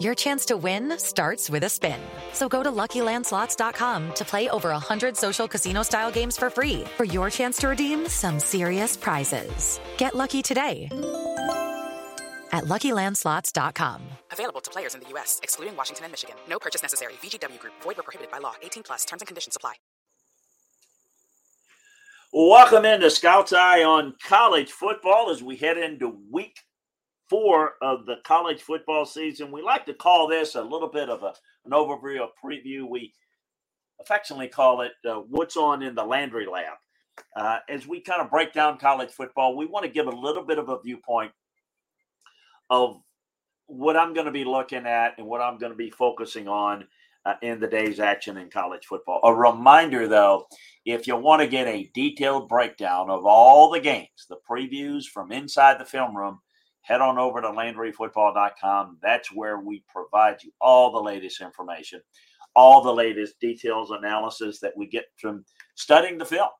Your 0.00 0.14
chance 0.14 0.46
to 0.46 0.56
win 0.56 0.98
starts 0.98 1.50
with 1.50 1.64
a 1.64 1.68
spin. 1.68 2.00
So 2.32 2.48
go 2.48 2.62
to 2.62 2.70
LuckyLandSlots.com 2.70 4.14
to 4.14 4.24
play 4.24 4.48
over 4.48 4.70
100 4.70 5.16
social 5.16 5.46
casino-style 5.46 6.10
games 6.10 6.38
for 6.38 6.48
free 6.48 6.84
for 6.96 7.04
your 7.04 7.28
chance 7.28 7.58
to 7.58 7.68
redeem 7.68 8.08
some 8.08 8.40
serious 8.40 8.96
prizes. 8.96 9.78
Get 9.98 10.14
lucky 10.14 10.40
today 10.42 10.88
at 12.52 12.64
LuckyLandSlots.com. 12.64 14.00
Available 14.32 14.60
to 14.60 14.70
players 14.70 14.94
in 14.94 15.00
the 15.00 15.08
U.S., 15.10 15.40
excluding 15.42 15.76
Washington 15.76 16.06
and 16.06 16.12
Michigan. 16.12 16.36
No 16.48 16.58
purchase 16.58 16.82
necessary. 16.82 17.14
VGW 17.14 17.58
Group. 17.58 17.74
Void 17.82 17.96
were 17.96 18.02
prohibited 18.02 18.30
by 18.32 18.38
law. 18.38 18.54
18 18.62 18.82
plus. 18.84 19.04
Terms 19.04 19.22
and 19.22 19.26
conditions 19.26 19.56
apply. 19.56 19.74
Welcome 22.32 22.84
into 22.84 23.10
Scout's 23.10 23.52
Eye 23.52 23.84
on 23.84 24.14
college 24.26 24.72
football 24.72 25.30
as 25.30 25.40
we 25.40 25.54
head 25.54 25.78
into 25.78 26.18
week 26.32 26.56
four 27.28 27.72
of 27.82 28.06
the 28.06 28.16
college 28.24 28.62
football 28.62 29.04
season. 29.06 29.50
We 29.50 29.62
like 29.62 29.86
to 29.86 29.94
call 29.94 30.28
this 30.28 30.54
a 30.54 30.62
little 30.62 30.88
bit 30.88 31.08
of 31.08 31.22
a, 31.22 31.34
an 31.64 31.72
overview, 31.72 32.26
a 32.26 32.46
preview. 32.46 32.88
We 32.88 33.12
affectionately 34.00 34.48
call 34.48 34.82
it 34.82 34.92
uh, 35.08 35.20
What's 35.28 35.56
On 35.56 35.82
in 35.82 35.94
the 35.94 36.04
Landry 36.04 36.46
Lab. 36.46 36.74
Uh, 37.36 37.58
as 37.68 37.86
we 37.86 38.00
kind 38.00 38.20
of 38.20 38.30
break 38.30 38.52
down 38.52 38.78
college 38.78 39.10
football, 39.10 39.56
we 39.56 39.66
want 39.66 39.84
to 39.84 39.90
give 39.90 40.06
a 40.06 40.10
little 40.10 40.44
bit 40.44 40.58
of 40.58 40.68
a 40.68 40.80
viewpoint 40.80 41.32
of 42.70 43.00
what 43.66 43.96
I'm 43.96 44.14
going 44.14 44.26
to 44.26 44.32
be 44.32 44.44
looking 44.44 44.86
at 44.86 45.14
and 45.18 45.26
what 45.26 45.40
I'm 45.40 45.58
going 45.58 45.72
to 45.72 45.78
be 45.78 45.90
focusing 45.90 46.48
on 46.48 46.86
uh, 47.24 47.34
in 47.40 47.60
the 47.60 47.68
day's 47.68 48.00
action 48.00 48.36
in 48.36 48.50
college 48.50 48.84
football. 48.86 49.20
A 49.24 49.34
reminder, 49.34 50.08
though, 50.08 50.46
if 50.84 51.06
you 51.06 51.16
want 51.16 51.40
to 51.40 51.48
get 51.48 51.66
a 51.66 51.90
detailed 51.94 52.48
breakdown 52.48 53.08
of 53.10 53.24
all 53.24 53.70
the 53.70 53.80
games, 53.80 54.26
the 54.28 54.36
previews 54.48 55.04
from 55.04 55.32
inside 55.32 55.80
the 55.80 55.84
film 55.84 56.16
room, 56.16 56.40
head 56.84 57.00
on 57.00 57.18
over 57.18 57.40
to 57.40 57.48
LandryFootball.com. 57.48 58.98
That's 59.02 59.32
where 59.32 59.58
we 59.58 59.82
provide 59.88 60.42
you 60.42 60.52
all 60.60 60.92
the 60.92 61.02
latest 61.02 61.40
information, 61.40 62.00
all 62.54 62.82
the 62.82 62.92
latest 62.92 63.40
details, 63.40 63.90
analysis 63.90 64.60
that 64.60 64.76
we 64.76 64.86
get 64.86 65.06
from 65.16 65.44
studying 65.74 66.18
the 66.18 66.26
film. 66.26 66.50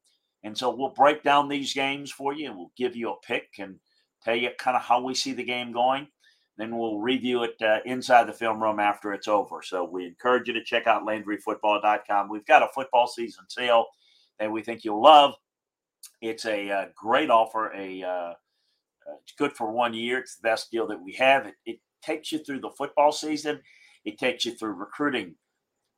And 0.43 0.57
so 0.57 0.75
we'll 0.75 0.91
break 0.91 1.23
down 1.23 1.49
these 1.49 1.75
games 1.75 2.11
for 2.11 2.33
you 2.33 2.49
and 2.49 2.57
we'll 2.57 2.73
give 2.77 2.97
you 2.97 3.11
a 3.11 3.21
pick 3.27 3.49
and 3.59 3.79
tell 4.23 4.35
you 4.35 4.51
kind 4.59 4.77
of 4.77 4.83
how 4.83 5.03
we 5.03 5.15
see 5.15 5.35
the 5.35 5.45
game 5.45 5.73
going. 5.73 6.09
Then 6.57 6.77
we'll 6.77 7.01
review 7.01 7.43
it 7.43 7.61
uh, 7.61 7.81
inside 7.85 8.27
the 8.27 8.33
film 8.33 8.63
room 8.63 8.81
after 8.81 9.13
it's 9.13 9.29
over. 9.29 9.61
So 9.63 9.85
we 9.85 10.07
encourage 10.07 10.49
you 10.49 10.55
to 10.55 10.65
check 10.65 10.87
out 10.87 11.05
LandryFootball.com. 11.05 12.29
We've 12.31 12.47
got 12.47 12.63
a 12.63 12.69
football 12.75 13.09
season 13.09 13.45
sale 13.49 13.87
that 14.39 14.51
we 14.51 14.63
think 14.63 14.85
you'll 14.85 15.03
love. 15.03 15.35
It's 16.23 16.47
a 16.47 16.71
uh, 16.71 16.85
great 16.97 17.29
offer. 17.29 17.73
A 17.75 18.03
uh, 18.03 18.33
it's 19.23 19.35
good 19.37 19.53
for 19.53 19.71
one 19.71 19.95
year. 19.95 20.19
It's 20.19 20.37
the 20.37 20.49
best 20.49 20.71
deal 20.71 20.87
that 20.89 21.03
we 21.03 21.13
have. 21.15 21.47
It, 21.47 21.55
it 21.65 21.79
takes 22.03 22.33
you 22.33 22.39
through 22.39 22.61
the 22.61 22.71
football 22.77 23.13
season. 23.13 23.61
It 24.05 24.19
takes 24.19 24.45
you 24.45 24.53
through 24.53 24.75
recruiting, 24.75 25.37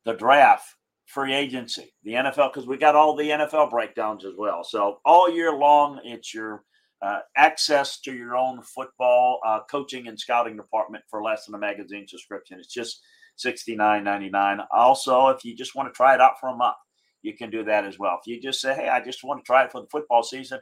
the 0.04 0.14
draft, 0.14 0.66
free 1.06 1.34
agency, 1.34 1.94
the 2.04 2.12
NFL, 2.12 2.52
because 2.52 2.66
we 2.66 2.76
got 2.76 2.94
all 2.94 3.16
the 3.16 3.30
NFL 3.30 3.70
breakdowns 3.70 4.24
as 4.24 4.34
well. 4.36 4.62
So 4.64 5.00
all 5.04 5.30
year 5.30 5.52
long, 5.52 6.00
it's 6.04 6.32
your 6.32 6.64
uh, 7.02 7.20
access 7.36 8.00
to 8.00 8.12
your 8.12 8.36
own 8.36 8.62
football 8.62 9.40
uh, 9.46 9.60
coaching 9.70 10.08
and 10.08 10.18
scouting 10.18 10.56
department 10.56 11.04
for 11.10 11.22
less 11.22 11.46
than 11.46 11.54
a 11.54 11.58
magazine 11.58 12.06
subscription. 12.08 12.58
It's 12.58 12.72
just 12.72 13.00
$69.99. 13.44 14.66
Also, 14.72 15.28
if 15.28 15.44
you 15.44 15.54
just 15.54 15.74
want 15.74 15.92
to 15.92 15.96
try 15.96 16.14
it 16.14 16.20
out 16.20 16.40
for 16.40 16.48
a 16.48 16.56
month, 16.56 16.76
you 17.22 17.36
can 17.36 17.50
do 17.50 17.64
that 17.64 17.84
as 17.84 17.98
well. 17.98 18.18
If 18.20 18.26
you 18.26 18.40
just 18.40 18.60
say, 18.60 18.74
hey, 18.74 18.88
I 18.88 19.04
just 19.04 19.24
want 19.24 19.44
to 19.44 19.46
try 19.46 19.64
it 19.64 19.72
for 19.72 19.80
the 19.80 19.88
football 19.88 20.22
season, 20.22 20.60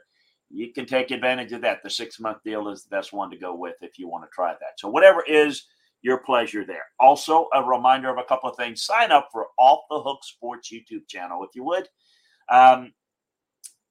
you 0.49 0.71
can 0.73 0.85
take 0.85 1.11
advantage 1.11 1.51
of 1.51 1.61
that. 1.61 1.83
The 1.83 1.89
six 1.89 2.19
month 2.19 2.37
deal 2.43 2.69
is 2.69 2.83
the 2.83 2.89
best 2.89 3.13
one 3.13 3.29
to 3.31 3.37
go 3.37 3.55
with 3.55 3.75
if 3.81 3.97
you 3.97 4.07
want 4.07 4.23
to 4.23 4.29
try 4.33 4.53
that. 4.53 4.79
So, 4.79 4.89
whatever 4.89 5.23
is 5.27 5.65
your 6.05 6.19
pleasure 6.19 6.63
there. 6.63 6.85
Also, 6.99 7.47
a 7.55 7.63
reminder 7.63 8.09
of 8.09 8.19
a 8.19 8.23
couple 8.23 8.47
of 8.47 8.55
things 8.55 8.83
sign 8.83 9.11
up 9.11 9.29
for 9.31 9.47
Off 9.57 9.85
the 9.89 9.99
Hook 9.99 10.19
Sports 10.23 10.71
YouTube 10.71 11.07
channel, 11.07 11.43
if 11.43 11.55
you 11.55 11.63
would. 11.63 11.89
Um, 12.47 12.93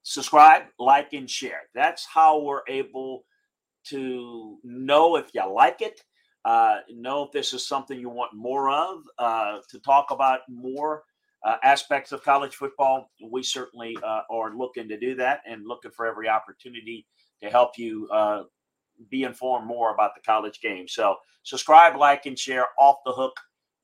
subscribe, 0.03 0.63
like, 0.79 1.11
and 1.11 1.29
share. 1.29 1.63
That's 1.73 2.05
how 2.05 2.39
we're 2.39 2.61
able 2.69 3.25
to 3.87 4.59
know 4.63 5.17
if 5.17 5.25
you 5.33 5.45
like 5.45 5.81
it, 5.81 5.99
uh, 6.45 6.77
know 6.89 7.23
if 7.23 7.33
this 7.33 7.53
is 7.53 7.67
something 7.67 7.99
you 7.99 8.09
want 8.09 8.33
more 8.33 8.69
of, 8.69 8.99
uh, 9.19 9.57
to 9.69 9.79
talk 9.79 10.11
about 10.11 10.39
more 10.47 11.03
uh, 11.45 11.57
aspects 11.63 12.11
of 12.11 12.23
college 12.23 12.55
football. 12.55 13.09
We 13.23 13.43
certainly 13.43 13.97
uh, 14.03 14.21
are 14.29 14.55
looking 14.55 14.89
to 14.89 14.99
do 14.99 15.15
that 15.15 15.41
and 15.47 15.65
looking 15.65 15.91
for 15.91 16.05
every 16.05 16.27
opportunity 16.27 17.05
to 17.41 17.49
help 17.49 17.77
you 17.77 18.09
uh, 18.11 18.43
be 19.09 19.23
informed 19.23 19.67
more 19.67 19.93
about 19.93 20.15
the 20.15 20.21
college 20.21 20.59
game. 20.59 20.87
So, 20.87 21.15
subscribe, 21.43 21.95
like, 21.95 22.25
and 22.25 22.37
share 22.37 22.65
off 22.79 22.97
the 23.05 23.11
hook 23.13 23.37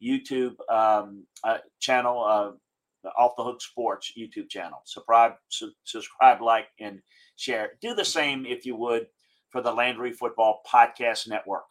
YouTube 0.04 0.56
um, 0.70 1.26
uh, 1.44 1.60
channel 1.80 2.58
the 3.04 3.10
Off 3.18 3.36
the 3.38 3.44
Hook 3.44 3.62
Sports 3.62 4.14
YouTube 4.18 4.50
channel. 4.50 4.82
Subscribe, 4.86 5.34
su- 5.50 5.74
subscribe, 5.84 6.42
like, 6.42 6.68
and 6.80 7.02
share. 7.36 7.72
Do 7.82 7.94
the 7.94 8.06
same 8.06 8.46
if 8.46 8.66
you 8.66 8.76
would 8.76 9.08
for 9.50 9.62
the 9.62 9.72
Landry 9.72 10.14
Football 10.14 10.62
Podcast 10.72 11.28
Network. 11.28 11.64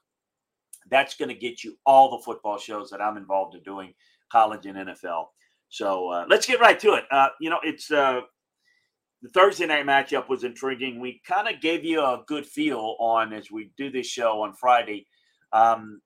That's 0.91 1.17
going 1.17 1.29
to 1.29 1.35
get 1.35 1.63
you 1.63 1.77
all 1.87 2.11
the 2.11 2.25
football 2.25 2.59
shows 2.59 2.91
that 2.91 3.01
I'm 3.01 3.17
involved 3.17 3.55
in 3.55 3.63
doing, 3.63 3.95
college 4.31 4.67
and 4.67 4.77
NFL. 4.77 5.27
So 5.71 6.09
uh, 6.09 6.25
let's 6.29 6.47
get 6.47 6.61
right 6.61 6.79
to 6.81 6.95
it. 6.95 7.05
Uh, 7.11 7.29
you 7.41 7.49
know, 7.49 7.61
it's 7.63 7.91
uh, 7.91 8.21
the 9.23 9.29
Thursday 9.31 9.67
night 9.67 9.87
matchup 9.87 10.29
was 10.29 10.45
intriguing. 10.45 11.01
We 11.01 11.23
kind 11.27 11.49
of 11.49 11.61
gave 11.61 11.85
you 11.85 12.01
a 12.01 12.23
good 12.27 12.45
feel 12.45 12.97
on 12.99 13.33
as 13.33 13.51
we 13.51 13.71
do 13.77 13.91
this 13.91 14.07
show 14.07 14.43
on 14.43 14.53
Friday. 14.55 15.07
Um, 15.53 16.01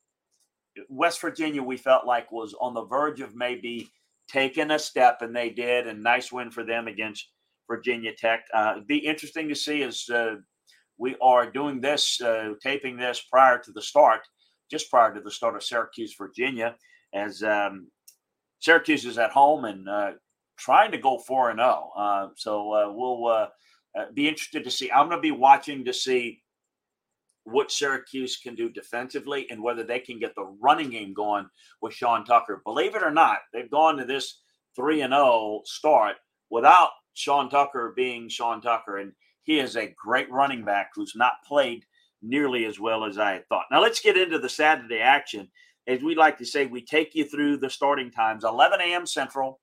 West 0.89 1.21
Virginia, 1.21 1.63
we 1.63 1.77
felt 1.77 2.07
like 2.07 2.31
was 2.31 2.55
on 2.61 2.75
the 2.75 2.85
verge 2.85 3.21
of 3.21 3.35
maybe 3.35 3.89
taking 4.29 4.71
a 4.71 4.79
step, 4.79 5.23
and 5.23 5.35
they 5.35 5.51
did. 5.51 5.87
And 5.87 6.03
nice 6.03 6.31
win 6.31 6.51
for 6.51 6.65
them 6.65 6.87
against 6.87 7.31
Virginia 7.67 8.13
Tech. 8.17 8.45
Uh, 8.53 8.81
be 8.87 8.99
interesting 8.99 9.49
to 9.49 9.55
see 9.55 9.83
as 9.83 10.09
uh, 10.11 10.37
we 10.99 11.17
are 11.23 11.51
doing 11.51 11.81
this, 11.81 12.21
uh, 12.21 12.51
taping 12.63 12.97
this 12.99 13.23
prior 13.31 13.59
to 13.59 13.73
the 13.73 13.83
start, 13.83 14.21
just 14.71 14.91
prior 14.91 15.15
to 15.15 15.21
the 15.21 15.31
start 15.31 15.57
of 15.57 15.63
Syracuse, 15.63 16.15
Virginia, 16.19 16.77
as 17.15 17.43
um, 17.43 17.89
Syracuse 18.65 19.05
is 19.05 19.19
at 19.19 19.31
home 19.31 19.67
and 19.67 19.87
uh, 19.87 20.13
trying 20.57 20.91
to 20.93 20.97
go 20.97 21.19
four 21.19 21.51
and 21.51 21.59
zero. 21.59 21.91
Uh, 21.95 22.29
so 22.35 22.73
uh, 22.73 22.91
we'll 22.91 23.49
be 24.15 24.27
interested 24.27 24.65
to 24.65 24.71
see. 24.71 24.91
I'm 24.91 25.09
going 25.09 25.19
to 25.19 25.23
be 25.23 25.33
watching 25.33 25.85
to 25.85 25.93
see 25.93 26.41
what 27.45 27.71
Syracuse 27.71 28.39
can 28.39 28.55
do 28.55 28.71
defensively 28.71 29.47
and 29.51 29.63
whether 29.63 29.83
they 29.83 29.99
can 29.99 30.19
get 30.19 30.35
the 30.35 30.47
running 30.63 30.89
game 30.89 31.13
going 31.13 31.47
with 31.83 31.93
Sean 31.93 32.25
Tucker. 32.25 32.63
Believe 32.65 32.95
it 32.95 33.03
or 33.03 33.11
not, 33.11 33.41
they've 33.53 33.71
gone 33.71 33.99
to 33.99 34.07
this 34.07 34.41
3 34.77 35.03
and 35.03 35.13
0 35.13 35.61
start 35.67 36.17
without 36.49 36.89
Sean 37.13 37.51
Tucker 37.51 37.93
being 37.95 38.31
Sean 38.31 38.63
Tucker 38.63 38.97
and 38.97 39.13
he 39.43 39.61
is 39.61 39.77
a 39.77 39.95
great 40.03 40.31
running 40.31 40.65
back 40.65 40.93
who's 40.95 41.13
not 41.15 41.35
played 41.47 41.85
nearly 42.23 42.65
as 42.65 42.81
well 42.81 43.05
as 43.05 43.19
I 43.19 43.43
thought. 43.51 43.67
Now 43.71 43.83
let's 43.83 44.01
get 44.01 44.17
into 44.17 44.39
the 44.39 44.49
Saturday 44.49 45.01
action. 45.01 45.51
As 45.87 46.03
we 46.03 46.15
like 46.15 46.39
to 46.39 46.47
say, 46.47 46.67
we 46.67 46.83
take 46.83 47.15
you 47.15 47.25
through 47.25 47.59
the 47.59 47.71
starting 47.71 48.11
times 48.11 48.45
11 48.45 48.81
a.m. 48.81 49.07
Central, 49.07 49.61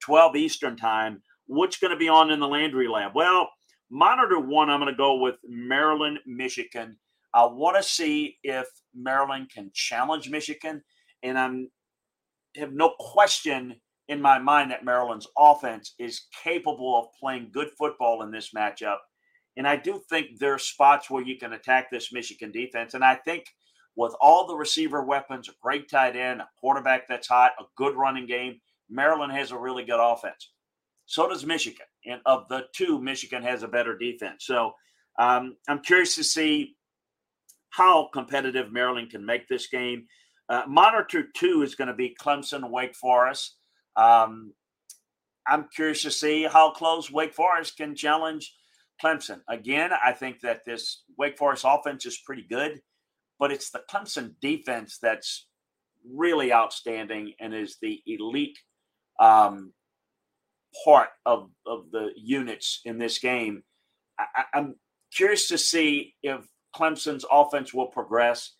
12 0.00 0.36
Eastern 0.36 0.76
time. 0.76 1.22
What's 1.46 1.78
going 1.78 1.92
to 1.92 1.96
be 1.96 2.08
on 2.08 2.30
in 2.30 2.40
the 2.40 2.48
Landry 2.48 2.88
Lab? 2.88 3.12
Well, 3.14 3.50
monitor 3.90 4.38
one, 4.38 4.70
I'm 4.70 4.80
going 4.80 4.92
to 4.92 4.96
go 4.96 5.16
with 5.16 5.36
Maryland, 5.46 6.18
Michigan. 6.26 6.98
I 7.34 7.46
want 7.46 7.76
to 7.76 7.82
see 7.82 8.36
if 8.42 8.66
Maryland 8.94 9.50
can 9.52 9.70
challenge 9.72 10.28
Michigan, 10.28 10.82
and 11.22 11.38
I'm 11.38 11.70
have 12.56 12.72
no 12.72 12.94
question 12.98 13.76
in 14.08 14.20
my 14.20 14.38
mind 14.38 14.70
that 14.70 14.84
Maryland's 14.84 15.28
offense 15.38 15.94
is 15.98 16.26
capable 16.42 16.98
of 16.98 17.06
playing 17.18 17.50
good 17.52 17.70
football 17.78 18.22
in 18.22 18.30
this 18.30 18.50
matchup. 18.54 18.98
And 19.56 19.66
I 19.66 19.76
do 19.76 20.02
think 20.10 20.38
there 20.38 20.54
are 20.54 20.58
spots 20.58 21.10
where 21.10 21.22
you 21.22 21.38
can 21.38 21.52
attack 21.52 21.90
this 21.90 22.12
Michigan 22.12 22.52
defense. 22.52 22.94
And 22.94 23.04
I 23.04 23.14
think 23.14 23.44
with 23.96 24.14
all 24.20 24.46
the 24.46 24.56
receiver 24.56 25.02
weapons, 25.02 25.48
a 25.48 25.52
great 25.62 25.88
tight 25.88 26.16
end, 26.16 26.40
a 26.40 26.48
quarterback 26.58 27.08
that's 27.08 27.28
hot, 27.28 27.52
a 27.60 27.64
good 27.76 27.94
running 27.94 28.26
game, 28.26 28.60
Maryland 28.88 29.32
has 29.32 29.50
a 29.50 29.58
really 29.58 29.84
good 29.84 30.00
offense. 30.00 30.50
So 31.06 31.28
does 31.28 31.44
Michigan. 31.44 31.86
And 32.06 32.20
of 32.24 32.48
the 32.48 32.66
two, 32.74 33.00
Michigan 33.00 33.42
has 33.42 33.62
a 33.62 33.68
better 33.68 33.96
defense. 33.96 34.46
So 34.46 34.72
um, 35.18 35.56
I'm 35.68 35.80
curious 35.80 36.14
to 36.14 36.24
see 36.24 36.76
how 37.70 38.08
competitive 38.12 38.72
Maryland 38.72 39.10
can 39.10 39.24
make 39.24 39.48
this 39.48 39.66
game. 39.66 40.06
Uh, 40.48 40.62
monitor 40.66 41.24
two 41.34 41.62
is 41.62 41.74
going 41.74 41.88
to 41.88 41.94
be 41.94 42.16
Clemson, 42.20 42.68
Wake 42.70 42.94
Forest. 42.94 43.56
Um, 43.96 44.52
I'm 45.46 45.68
curious 45.74 46.02
to 46.02 46.10
see 46.10 46.44
how 46.44 46.70
close 46.70 47.10
Wake 47.10 47.34
Forest 47.34 47.76
can 47.76 47.94
challenge 47.94 48.54
Clemson. 49.02 49.40
Again, 49.48 49.90
I 50.04 50.12
think 50.12 50.40
that 50.40 50.64
this 50.64 51.04
Wake 51.18 51.38
Forest 51.38 51.64
offense 51.66 52.06
is 52.06 52.18
pretty 52.24 52.46
good, 52.48 52.80
but 53.42 53.50
it's 53.50 53.70
the 53.70 53.82
Clemson 53.90 54.34
defense 54.40 54.98
that's 55.02 55.48
really 56.08 56.52
outstanding 56.52 57.32
and 57.40 57.52
is 57.52 57.76
the 57.82 58.00
elite 58.06 58.56
um, 59.18 59.72
part 60.84 61.08
of, 61.26 61.50
of 61.66 61.90
the 61.90 62.12
units 62.16 62.82
in 62.84 62.98
this 62.98 63.18
game. 63.18 63.64
I, 64.16 64.44
I'm 64.54 64.76
curious 65.12 65.48
to 65.48 65.58
see 65.58 66.14
if 66.22 66.46
Clemson's 66.72 67.24
offense 67.32 67.74
will 67.74 67.88
progress 67.88 68.54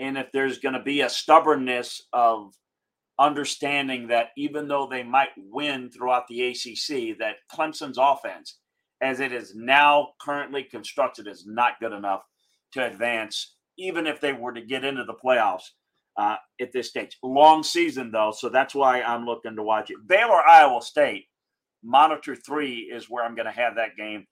and 0.00 0.18
if 0.18 0.32
there's 0.32 0.58
going 0.58 0.74
to 0.74 0.82
be 0.82 1.02
a 1.02 1.08
stubbornness 1.08 2.02
of 2.12 2.54
understanding 3.20 4.08
that 4.08 4.30
even 4.36 4.66
though 4.66 4.88
they 4.90 5.04
might 5.04 5.30
win 5.36 5.92
throughout 5.92 6.26
the 6.26 6.48
ACC, 6.48 7.16
that 7.20 7.36
Clemson's 7.52 7.98
offense, 8.00 8.58
as 9.00 9.20
it 9.20 9.30
is 9.30 9.54
now 9.54 10.08
currently 10.20 10.64
constructed, 10.64 11.28
is 11.28 11.46
not 11.46 11.78
good 11.80 11.92
enough 11.92 12.22
to 12.72 12.84
advance, 12.84 13.53
even 13.78 14.06
if 14.06 14.20
they 14.20 14.32
were 14.32 14.52
to 14.52 14.60
get 14.60 14.84
into 14.84 15.04
the 15.04 15.14
playoffs 15.14 15.70
uh, 16.16 16.36
at 16.60 16.72
this 16.72 16.88
stage. 16.88 17.18
Long 17.22 17.62
season, 17.62 18.10
though, 18.12 18.32
so 18.36 18.48
that's 18.48 18.74
why 18.74 19.02
I'm 19.02 19.26
looking 19.26 19.56
to 19.56 19.62
watch 19.62 19.90
it. 19.90 19.96
Baylor, 20.06 20.42
Iowa 20.46 20.82
State, 20.82 21.26
monitor 21.82 22.36
three 22.36 22.90
is 22.92 23.10
where 23.10 23.24
I'm 23.24 23.34
going 23.34 23.46
to 23.46 23.52
have 23.52 23.76
that 23.76 23.96
game. 23.96 24.26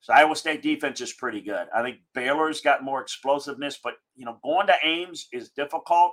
So 0.00 0.12
Iowa 0.12 0.36
State 0.36 0.62
defense 0.62 1.00
is 1.00 1.12
pretty 1.12 1.40
good. 1.40 1.66
I 1.74 1.82
think 1.82 1.98
Baylor's 2.14 2.60
got 2.60 2.84
more 2.84 3.00
explosiveness, 3.00 3.78
but 3.82 3.94
you 4.14 4.24
know, 4.24 4.38
going 4.44 4.66
to 4.68 4.74
Ames 4.84 5.26
is 5.32 5.50
difficult 5.50 6.12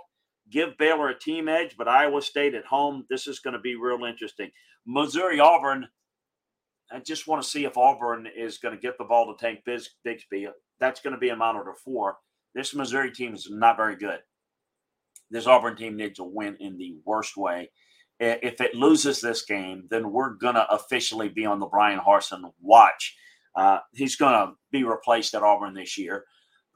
give 0.50 0.78
Baylor 0.78 1.10
a 1.10 1.20
team 1.20 1.48
edge, 1.48 1.76
but 1.78 1.88
Iowa 1.88 2.22
State 2.22 2.56
at 2.56 2.66
home, 2.66 3.06
this 3.10 3.28
is 3.28 3.40
going 3.40 3.54
to 3.54 3.60
be 3.60 3.76
real 3.76 4.04
interesting. 4.04 4.52
Missouri 4.86 5.40
Auburn, 5.40 5.88
I 6.92 7.00
just 7.00 7.28
want 7.28 7.42
to 7.42 7.48
see 7.48 7.66
if 7.66 7.78
Auburn 7.78 8.28
is 8.36 8.58
going 8.58 8.76
to 8.76 8.82
get 8.82 8.98
the 8.98 9.06
ball 9.06 9.34
to 9.34 9.40
Tank 9.40 9.62
Bigsby. 9.68 10.48
That's 10.80 11.02
going 11.02 11.14
to 11.14 11.20
be 11.20 11.30
a 11.30 11.36
monitor 11.36 11.74
four. 11.84 12.18
This 12.56 12.76
Missouri 12.76 13.12
team 13.12 13.34
is 13.34 13.48
not 13.50 13.78
very 13.78 13.96
good. 13.96 14.20
This 15.32 15.48
Auburn 15.48 15.76
team 15.76 15.96
needs 15.98 16.18
to 16.18 16.24
win 16.24 16.58
in 16.60 16.78
the 16.78 16.96
worst 17.06 17.36
way. 17.36 17.72
If 18.20 18.62
it 18.62 18.76
loses 18.76 19.20
this 19.20 19.44
game, 19.44 19.88
then 19.90 20.12
we're 20.12 20.36
going 20.36 20.56
to 20.56 20.72
officially 20.72 21.30
be 21.30 21.46
on 21.46 21.60
the 21.60 21.66
Bryan 21.66 22.00
Harsin 22.00 22.44
watch. 22.62 23.16
Uh, 23.56 23.80
he's 23.94 24.16
going 24.16 24.34
to 24.34 24.54
be 24.72 24.84
replaced 24.84 25.34
at 25.34 25.44
Auburn 25.44 25.74
this 25.74 25.98
year. 25.98 26.26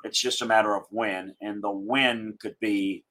It's 0.03 0.19
just 0.19 0.41
a 0.41 0.45
matter 0.45 0.75
of 0.75 0.83
when, 0.89 1.35
and 1.41 1.63
the 1.63 1.71
win 1.71 2.37
could 2.39 2.55
be 2.59 3.03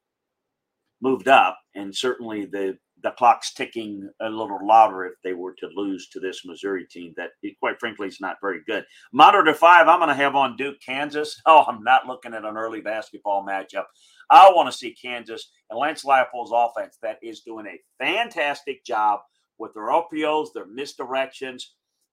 moved 1.01 1.27
up, 1.27 1.57
and 1.75 1.95
certainly 1.95 2.45
the 2.45 2.77
the 3.03 3.11
clock's 3.11 3.53
ticking 3.53 4.09
a 4.21 4.29
little 4.29 4.59
louder 4.65 5.05
if 5.05 5.13
they 5.23 5.33
were 5.33 5.53
to 5.59 5.69
lose 5.75 6.07
to 6.09 6.19
this 6.19 6.41
Missouri 6.45 6.85
team 6.89 7.13
that, 7.17 7.31
quite 7.59 7.79
frankly, 7.79 8.07
is 8.07 8.19
not 8.19 8.37
very 8.41 8.61
good. 8.67 8.85
Monitor 9.13 9.53
five, 9.53 9.87
I'm 9.87 9.99
going 9.99 10.09
to 10.09 10.15
have 10.15 10.35
on 10.35 10.57
Duke, 10.57 10.77
Kansas. 10.85 11.41
Oh, 11.45 11.63
I'm 11.67 11.83
not 11.83 12.07
looking 12.07 12.33
at 12.33 12.43
an 12.43 12.57
early 12.57 12.81
basketball 12.81 13.45
matchup. 13.45 13.85
I 14.29 14.51
want 14.51 14.69
to 14.69 14.77
see 14.77 14.93
Kansas 14.93 15.49
and 15.69 15.79
Lance 15.79 16.03
Leipold's 16.03 16.51
offense 16.53 16.97
that 17.01 17.17
is 17.23 17.41
doing 17.41 17.65
a 17.67 18.03
fantastic 18.03 18.83
job 18.83 19.21
with 19.57 19.73
their 19.73 19.89
RPOs, 19.89 20.49
their 20.53 20.67
misdirections, 20.67 21.63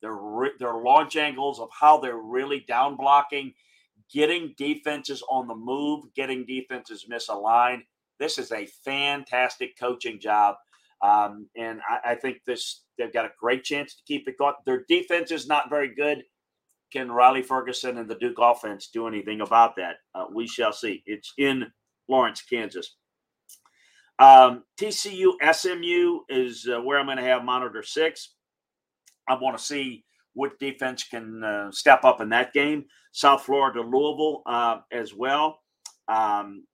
their 0.02 0.16
their 0.60 0.74
launch 0.74 1.16
angles 1.16 1.58
of 1.58 1.68
how 1.78 1.98
they're 1.98 2.16
really 2.16 2.64
down 2.68 2.96
blocking, 2.96 3.54
getting 4.12 4.54
defenses 4.56 5.22
on 5.28 5.48
the 5.48 5.56
move, 5.56 6.04
getting 6.14 6.46
defenses 6.46 7.06
misaligned 7.10 7.82
this 8.18 8.38
is 8.38 8.52
a 8.52 8.66
fantastic 8.84 9.78
coaching 9.78 10.20
job. 10.20 10.56
Um, 11.02 11.48
and 11.56 11.80
I, 11.88 12.12
I, 12.12 12.14
think 12.14 12.38
this 12.46 12.82
they've 12.96 13.12
got 13.12 13.26
a 13.26 13.32
great 13.38 13.64
chance 13.64 13.94
to 13.94 14.02
keep 14.06 14.26
it 14.26 14.38
going. 14.38 14.54
Their 14.64 14.84
defense 14.88 15.30
is 15.30 15.46
not 15.46 15.68
very 15.68 15.94
good. 15.94 16.22
Can 16.92 17.10
Riley 17.10 17.42
Ferguson 17.42 17.98
and 17.98 18.08
the 18.08 18.14
Duke 18.14 18.38
offense 18.38 18.88
do 18.92 19.06
anything 19.06 19.40
about 19.40 19.76
that? 19.76 19.96
Uh, 20.14 20.26
we 20.32 20.46
shall 20.46 20.72
see. 20.72 21.02
It's 21.06 21.32
in 21.36 21.66
Lawrence, 22.08 22.42
Kansas. 22.42 22.96
Um, 24.18 24.62
TCU 24.80 25.32
SMU 25.52 26.20
is 26.28 26.68
uh, 26.72 26.80
where 26.80 26.98
I'm 26.98 27.06
going 27.06 27.18
to 27.18 27.24
have 27.24 27.44
monitor 27.44 27.82
six. 27.82 28.34
I 29.28 29.34
want 29.34 29.58
to 29.58 29.64
see 29.64 30.04
what 30.34 30.58
defense 30.58 31.04
can 31.04 31.42
uh, 31.42 31.70
step 31.72 32.04
up 32.04 32.20
in 32.20 32.28
that 32.30 32.52
game. 32.52 32.84
South 33.12 33.42
Florida, 33.42 33.80
Louisville 33.80 34.42
uh, 34.46 34.78
as 34.92 35.14
well. 35.14 35.60
Um, 36.08 36.64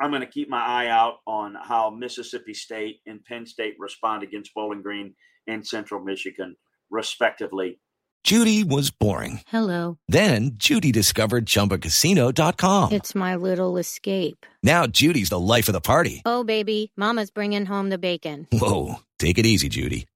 I'm 0.00 0.10
going 0.10 0.22
to 0.22 0.26
keep 0.26 0.48
my 0.48 0.64
eye 0.64 0.86
out 0.86 1.16
on 1.26 1.54
how 1.60 1.90
Mississippi 1.90 2.54
State 2.54 3.00
and 3.06 3.22
Penn 3.22 3.44
State 3.44 3.74
respond 3.78 4.22
against 4.22 4.54
Bowling 4.54 4.80
Green 4.80 5.14
and 5.46 5.66
Central 5.66 6.02
Michigan, 6.02 6.56
respectively. 6.90 7.78
Judy 8.24 8.64
was 8.64 8.90
boring. 8.90 9.40
Hello. 9.48 9.98
Then 10.08 10.52
Judy 10.54 10.92
discovered 10.92 11.46
chumbacasino.com. 11.46 12.92
It's 12.92 13.14
my 13.14 13.36
little 13.36 13.76
escape. 13.78 14.46
Now 14.62 14.86
Judy's 14.86 15.30
the 15.30 15.40
life 15.40 15.68
of 15.68 15.72
the 15.74 15.80
party. 15.80 16.22
Oh, 16.24 16.44
baby, 16.44 16.92
Mama's 16.96 17.30
bringing 17.30 17.66
home 17.66 17.88
the 17.90 17.98
bacon. 17.98 18.46
Whoa. 18.52 18.96
Take 19.18 19.38
it 19.38 19.46
easy, 19.46 19.68
Judy. 19.68 20.06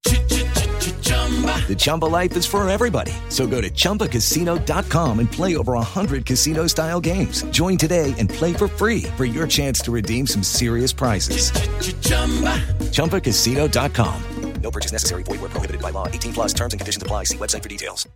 Chumba. 1.25 1.67
The 1.67 1.75
Chumba 1.75 2.05
life 2.05 2.37
is 2.37 2.45
for 2.45 2.69
everybody. 2.69 3.13
So 3.31 3.47
go 3.47 3.61
to 3.61 3.71
ChumbaCasino.com 3.71 5.21
and 5.21 5.31
play 5.31 5.57
over 5.57 5.73
100 5.73 6.27
casino 6.27 6.67
style 6.67 7.01
games. 7.01 7.43
Join 7.45 7.79
today 7.79 8.15
and 8.19 8.29
play 8.29 8.53
for 8.53 8.69
free 8.69 9.05
for 9.17 9.25
your 9.25 9.47
chance 9.47 9.81
to 9.81 9.91
redeem 9.91 10.27
some 10.27 10.43
serious 10.43 10.93
prizes. 10.93 11.51
Ch-ch-chumba. 11.51 12.61
ChumbaCasino.com. 12.93 14.61
No 14.61 14.71
purchase 14.71 14.93
necessary. 14.93 15.23
Void 15.23 15.41
where 15.41 15.51
prohibited 15.51 15.81
by 15.81 15.91
law. 15.91 16.09
18 16.09 16.35
plus 16.35 16.53
terms 16.53 16.75
and 16.75 16.81
conditions 16.81 17.03
apply. 17.03 17.25
See 17.25 17.39
website 17.39 17.63
for 17.63 17.71
details. 17.71 18.07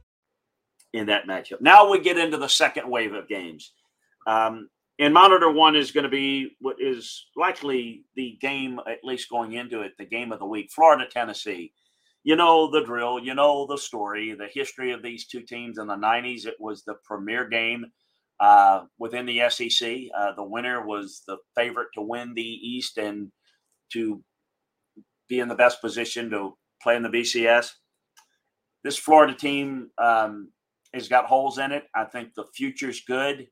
In 0.93 1.07
that 1.07 1.27
matchup. 1.27 1.63
Now 1.63 1.91
we 1.91 2.01
get 2.01 2.19
into 2.19 2.37
the 2.37 2.49
second 2.49 2.91
wave 2.91 3.15
of 3.15 3.27
games. 3.27 3.73
Um, 4.27 4.69
and 4.99 5.15
monitor 5.15 5.51
one 5.51 5.77
is 5.77 5.93
going 5.93 6.05
to 6.05 6.11
be 6.11 6.57
what 6.61 6.77
is 6.79 7.27
likely 7.37 8.05
the 8.17 8.37
game, 8.41 8.81
at 8.87 9.05
least 9.05 9.31
going 9.31 9.53
into 9.53 9.83
it, 9.83 9.93
the 9.99 10.05
game 10.05 10.33
of 10.33 10.41
the 10.41 10.47
week 10.47 10.71
Florida, 10.71 11.07
Tennessee 11.07 11.73
you 12.29 12.37
know 12.37 12.71
the 12.71 12.85
drill, 12.85 13.19
you 13.19 13.35
know 13.35 13.67
the 13.67 13.79
story, 13.79 14.35
the 14.35 14.51
history 14.53 14.93
of 14.93 15.03
these 15.03 15.27
two 15.27 15.41
teams 15.41 15.79
in 15.79 15.87
the 15.87 15.97
90s. 15.97 16.45
It 16.45 16.57
was 16.61 16.85
the 16.85 16.97
premier 17.03 17.49
game 17.49 17.87
uh, 18.39 18.83
within 18.99 19.25
the 19.25 19.49
SEC. 19.49 19.99
Uh, 20.15 20.35
the 20.37 20.45
winner 20.45 20.87
was 20.87 21.23
the 21.27 21.39
favorite 21.57 21.89
to 21.95 22.03
win 22.03 22.35
the 22.35 22.43
East 22.43 22.99
and 22.99 23.33
to 23.95 24.23
be 25.27 25.41
in 25.41 25.49
the 25.49 25.55
best 25.55 25.81
position 25.81 26.29
to 26.29 26.53
play 26.83 26.97
in 26.97 27.03
the 27.03 27.09
BCS. 27.09 27.71
This 28.85 28.99
Florida 28.99 29.33
team 29.33 29.89
um, 29.97 30.53
has 30.93 31.09
got 31.09 31.25
holes 31.25 31.57
in 31.57 31.73
it. 31.73 31.85
I 31.95 32.05
think 32.05 32.35
the 32.35 32.45
future's 32.55 33.01
good. 33.07 33.47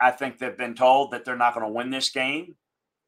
I 0.00 0.10
think 0.10 0.38
they've 0.38 0.58
been 0.58 0.74
told 0.74 1.12
that 1.12 1.24
they're 1.24 1.36
not 1.36 1.54
going 1.54 1.64
to 1.64 1.72
win 1.72 1.90
this 1.90 2.10
game. 2.10 2.56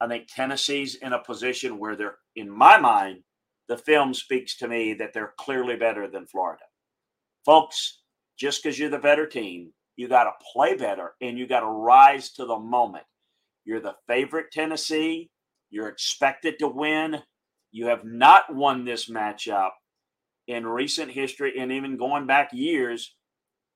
I 0.01 0.07
think 0.07 0.29
Tennessee's 0.29 0.95
in 0.95 1.13
a 1.13 1.19
position 1.19 1.81
where 1.81 1.97
they're, 1.97 2.19
in 2.37 2.49
my 2.49 2.79
mind, 2.79 3.25
the 3.71 3.79
film 3.79 4.13
speaks 4.13 4.57
to 4.57 4.67
me 4.67 4.95
that 4.95 5.13
they're 5.15 5.33
clearly 5.39 5.77
better 5.77 6.09
than 6.09 6.27
Florida. 6.27 6.65
Folks, 7.47 8.01
just 8.37 8.61
because 8.61 8.77
you're 8.77 8.91
the 8.91 8.99
better 8.99 9.29
team, 9.29 9.73
you 9.95 10.09
got 10.09 10.25
to 10.25 10.33
play 10.53 10.75
better 10.75 11.13
and 11.21 11.39
you 11.39 11.47
got 11.47 11.61
to 11.61 11.67
rise 11.67 12.33
to 12.33 12.45
the 12.47 12.59
moment. 12.59 13.05
You're 13.65 13.81
the 13.81 13.95
favorite 14.09 14.51
Tennessee. 14.51 15.31
You're 15.71 15.87
expected 15.87 16.59
to 16.59 16.67
win. 16.67 17.23
You 17.71 17.87
have 17.87 18.05
not 18.05 18.53
won 18.53 18.85
this 18.85 19.09
matchup 19.09 19.71
in 20.49 20.67
recent 20.67 21.13
history 21.13 21.53
and 21.57 21.71
even 21.71 21.97
going 21.97 22.27
back 22.27 22.51
years, 22.53 23.15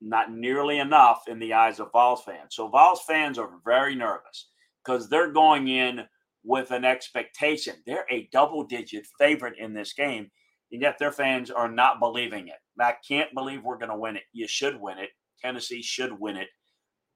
not 0.00 0.32
nearly 0.32 0.80
enough 0.80 1.22
in 1.28 1.38
the 1.38 1.52
eyes 1.52 1.78
of 1.78 1.92
Vols 1.92 2.24
fans. 2.24 2.56
So 2.56 2.66
Vols 2.66 3.02
fans 3.06 3.38
are 3.38 3.60
very 3.64 3.94
nervous 3.94 4.48
because 4.84 5.08
they're 5.08 5.30
going 5.30 5.68
in 5.68 6.02
with 6.44 6.70
an 6.70 6.84
expectation. 6.84 7.74
They're 7.86 8.06
a 8.10 8.28
double 8.32 8.64
digit 8.64 9.06
favorite 9.18 9.58
in 9.58 9.72
this 9.72 9.92
game, 9.92 10.30
and 10.70 10.82
yet 10.82 10.98
their 10.98 11.12
fans 11.12 11.50
are 11.50 11.70
not 11.70 12.00
believing 12.00 12.48
it. 12.48 12.58
I 12.80 12.94
can't 13.06 13.32
believe 13.34 13.62
we're 13.62 13.78
going 13.78 13.90
to 13.90 13.96
win 13.96 14.16
it. 14.16 14.24
You 14.32 14.46
should 14.46 14.80
win 14.80 14.98
it. 14.98 15.10
Tennessee 15.40 15.82
should 15.82 16.18
win 16.18 16.36
it. 16.36 16.48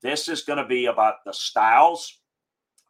This 0.02 0.28
is 0.28 0.42
going 0.42 0.58
to 0.58 0.66
be 0.66 0.86
about 0.86 1.16
the 1.26 1.32
styles. 1.32 2.20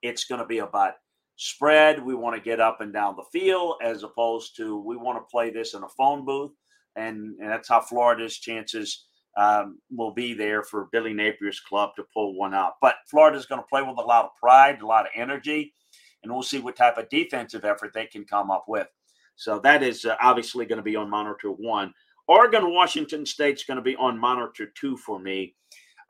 It's 0.02 0.24
going 0.24 0.40
to 0.40 0.46
be 0.46 0.58
about 0.58 0.94
spread. 1.36 2.04
We 2.04 2.14
want 2.14 2.36
to 2.36 2.42
get 2.42 2.60
up 2.60 2.80
and 2.80 2.92
down 2.92 3.16
the 3.16 3.24
field 3.32 3.76
as 3.82 4.02
opposed 4.02 4.56
to 4.56 4.80
we 4.80 4.96
want 4.96 5.18
to 5.18 5.30
play 5.30 5.50
this 5.50 5.74
in 5.74 5.82
a 5.82 5.88
phone 5.96 6.24
booth. 6.24 6.52
And, 6.96 7.36
and 7.40 7.50
that's 7.50 7.68
how 7.68 7.80
Florida's 7.80 8.38
chances 8.38 9.06
um, 9.36 9.78
will 9.90 10.12
be 10.12 10.34
there 10.34 10.62
for 10.64 10.88
Billy 10.90 11.14
Napier's 11.14 11.60
club 11.60 11.90
to 11.96 12.04
pull 12.12 12.36
one 12.36 12.54
out. 12.54 12.72
But 12.82 12.96
Florida's 13.08 13.46
going 13.46 13.60
to 13.60 13.66
play 13.68 13.82
with 13.82 13.98
a 13.98 14.02
lot 14.02 14.24
of 14.24 14.30
pride, 14.38 14.80
a 14.82 14.86
lot 14.86 15.06
of 15.06 15.12
energy 15.14 15.72
and 16.22 16.32
we'll 16.32 16.42
see 16.42 16.58
what 16.58 16.76
type 16.76 16.98
of 16.98 17.08
defensive 17.08 17.64
effort 17.64 17.92
they 17.94 18.06
can 18.06 18.24
come 18.24 18.50
up 18.50 18.64
with. 18.68 18.88
So 19.36 19.60
that 19.60 19.82
is 19.82 20.04
uh, 20.04 20.16
obviously 20.20 20.66
going 20.66 20.78
to 20.78 20.82
be 20.82 20.96
on 20.96 21.08
monitor 21.08 21.50
one. 21.50 21.92
Oregon, 22.26 22.74
Washington 22.74 23.24
State's 23.24 23.64
going 23.64 23.76
to 23.76 23.82
be 23.82 23.96
on 23.96 24.18
monitor 24.18 24.72
two 24.78 24.96
for 24.96 25.18
me. 25.18 25.54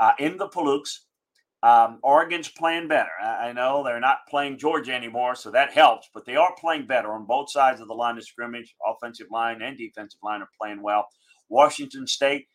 Uh, 0.01 0.13
in 0.19 0.37
the 0.37 0.49
Palouse, 0.49 1.01
um, 1.63 1.99
Oregon's 2.03 2.49
playing 2.49 2.89
better. 2.89 3.11
I, 3.23 3.49
I 3.49 3.53
know 3.53 3.83
they're 3.85 4.01
not 4.01 4.27
playing 4.29 4.59
Georgia 4.59 4.95
anymore, 4.95 5.35
so 5.35 5.51
that 5.51 5.73
helps, 5.73 6.09
but 6.15 6.25
they 6.25 6.37
are 6.37 6.55
playing 6.59 6.87
better 6.87 7.13
on 7.13 7.27
both 7.27 7.51
sides 7.51 7.81
of 7.81 7.89
the 7.89 7.95
line 7.95 8.17
of 8.17 8.25
scrimmage. 8.25 8.75
Offensive 8.87 9.27
line 9.31 9.63
and 9.63 9.77
defensive 9.77 10.21
line 10.23 10.41
are 10.41 10.51
playing 10.61 10.83
well. 10.83 11.07
Washington 11.49 12.07
State 12.07 12.47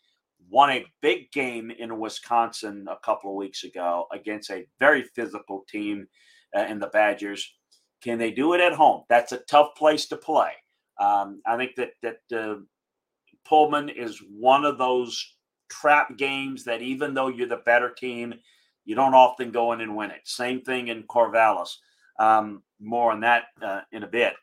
won 0.50 0.70
a 0.70 0.86
big 1.02 1.32
game 1.32 1.72
in 1.72 2.00
Wisconsin 2.00 2.86
a 2.90 2.98
couple 3.04 3.32
of 3.32 3.38
weeks 3.38 3.64
ago 3.64 4.08
against 4.12 4.50
a 4.50 4.66
very 4.80 5.04
physical 5.16 5.66
team 5.70 6.08
uh, 6.56 6.66
in 6.66 6.80
the 6.80 6.88
Badgers. 6.88 7.54
Can 8.02 8.18
they 8.18 8.32
do 8.32 8.54
it 8.54 8.62
at 8.62 8.74
home? 8.74 9.04
That's 9.10 9.32
a 9.32 9.38
tough 9.38 9.76
place 9.76 10.08
to 10.08 10.18
play. 10.18 10.52
Um, 11.00 11.42
I 11.46 11.58
think 11.58 11.76
that 11.76 11.92
that 12.02 12.38
uh, 12.38 12.56
Pullman 13.46 13.90
is 13.90 14.22
one 14.30 14.66
of 14.66 14.78
those 14.78 15.36
trap 15.70 16.18
games 16.18 16.64
that 16.66 16.82
even 16.82 17.14
though 17.14 17.30
you're 17.30 17.48
the 17.48 17.58
better 17.66 17.90
team, 17.90 18.34
you 18.86 18.96
don't 18.96 19.14
often 19.14 19.52
go 19.52 19.72
in 19.72 19.82
and 19.82 19.96
win 19.96 20.12
it. 20.12 20.22
Same 20.26 20.62
thing 20.62 20.90
in 20.90 21.04
Corvallis. 21.04 21.78
Um, 22.20 22.62
more 22.80 23.12
on 23.12 23.22
that 23.22 23.46
uh, 23.62 23.82
in 23.92 24.04
a 24.04 24.08
bit. 24.08 24.34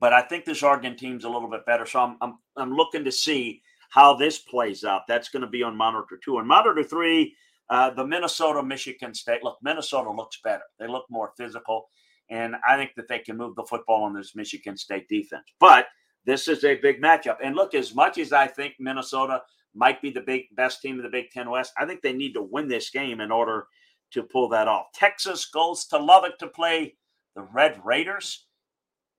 But 0.00 0.12
I 0.12 0.22
think 0.22 0.44
this 0.44 0.62
Oregon 0.62 0.96
team's 0.96 1.24
a 1.24 1.28
little 1.28 1.50
bit 1.50 1.66
better. 1.66 1.86
So 1.86 2.00
I'm, 2.00 2.16
I'm, 2.20 2.38
I'm 2.56 2.72
looking 2.74 3.04
to 3.04 3.12
see 3.12 3.62
how 3.90 4.14
this 4.14 4.38
plays 4.38 4.84
out. 4.84 5.06
That's 5.08 5.28
going 5.28 5.42
to 5.42 5.48
be 5.48 5.62
on 5.62 5.76
monitor 5.76 6.18
two. 6.22 6.38
And 6.38 6.46
monitor 6.46 6.84
three, 6.84 7.34
uh, 7.70 7.90
the 7.90 8.06
Minnesota 8.06 8.62
Michigan 8.62 9.14
State. 9.14 9.42
Look, 9.42 9.58
Minnesota 9.62 10.10
looks 10.10 10.40
better. 10.42 10.64
They 10.78 10.88
look 10.88 11.06
more 11.10 11.32
physical. 11.36 11.88
And 12.30 12.56
I 12.66 12.76
think 12.76 12.90
that 12.96 13.08
they 13.08 13.18
can 13.20 13.36
move 13.36 13.56
the 13.56 13.64
football 13.64 14.04
on 14.04 14.14
this 14.14 14.34
Michigan 14.34 14.76
State 14.76 15.08
defense. 15.08 15.44
But 15.60 15.86
this 16.24 16.48
is 16.48 16.64
a 16.64 16.76
big 16.76 17.00
matchup. 17.00 17.36
And 17.42 17.54
look, 17.56 17.74
as 17.74 17.94
much 17.94 18.18
as 18.18 18.32
I 18.32 18.46
think 18.46 18.74
Minnesota 18.78 19.42
might 19.74 20.02
be 20.02 20.10
the 20.10 20.20
big 20.20 20.44
best 20.54 20.82
team 20.82 20.96
in 20.96 21.02
the 21.02 21.08
Big 21.08 21.30
Ten 21.30 21.48
West, 21.48 21.72
I 21.78 21.86
think 21.86 22.02
they 22.02 22.12
need 22.12 22.34
to 22.34 22.42
win 22.42 22.68
this 22.68 22.90
game 22.90 23.20
in 23.20 23.30
order 23.30 23.66
to 24.12 24.22
pull 24.22 24.48
that 24.50 24.68
off. 24.68 24.86
Texas 24.94 25.46
goes 25.46 25.86
to 25.86 25.98
Lubbock 25.98 26.38
to 26.38 26.46
play 26.48 26.96
the 27.34 27.42
Red 27.42 27.80
Raiders. 27.84 28.46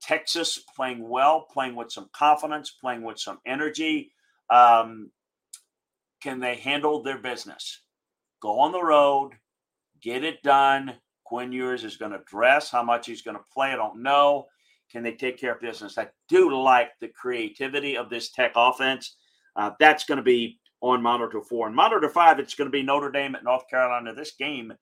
Texas 0.01 0.63
playing 0.75 1.07
well, 1.07 1.47
playing 1.51 1.75
with 1.75 1.91
some 1.91 2.09
confidence, 2.13 2.71
playing 2.71 3.03
with 3.03 3.19
some 3.19 3.39
energy. 3.45 4.11
Um, 4.49 5.11
can 6.21 6.39
they 6.39 6.55
handle 6.55 7.03
their 7.03 7.17
business? 7.17 7.81
Go 8.41 8.59
on 8.59 8.71
the 8.71 8.83
road, 8.83 9.31
get 10.01 10.23
it 10.23 10.41
done. 10.43 10.95
Quinn 11.25 11.51
Ewers 11.51 11.83
is 11.83 11.97
going 11.97 12.11
to 12.11 12.21
dress. 12.25 12.71
How 12.71 12.83
much 12.83 13.05
he's 13.05 13.21
going 13.21 13.37
to 13.37 13.43
play, 13.53 13.71
I 13.71 13.75
don't 13.75 14.01
know. 14.01 14.47
Can 14.91 15.03
they 15.03 15.13
take 15.13 15.37
care 15.37 15.53
of 15.53 15.61
business? 15.61 15.97
I 15.97 16.07
do 16.27 16.55
like 16.55 16.89
the 16.99 17.09
creativity 17.09 17.95
of 17.95 18.09
this 18.09 18.31
Tech 18.31 18.53
offense. 18.55 19.17
Uh, 19.55 19.71
that's 19.79 20.05
going 20.05 20.17
to 20.17 20.23
be 20.23 20.59
on 20.81 21.01
monitor 21.01 21.41
four. 21.41 21.67
And 21.67 21.75
monitor 21.75 22.09
five, 22.09 22.39
it's 22.39 22.55
going 22.55 22.67
to 22.67 22.71
be 22.71 22.81
Notre 22.81 23.11
Dame 23.11 23.35
at 23.35 23.43
North 23.43 23.69
Carolina. 23.69 24.13
This 24.15 24.31
game 24.31 24.73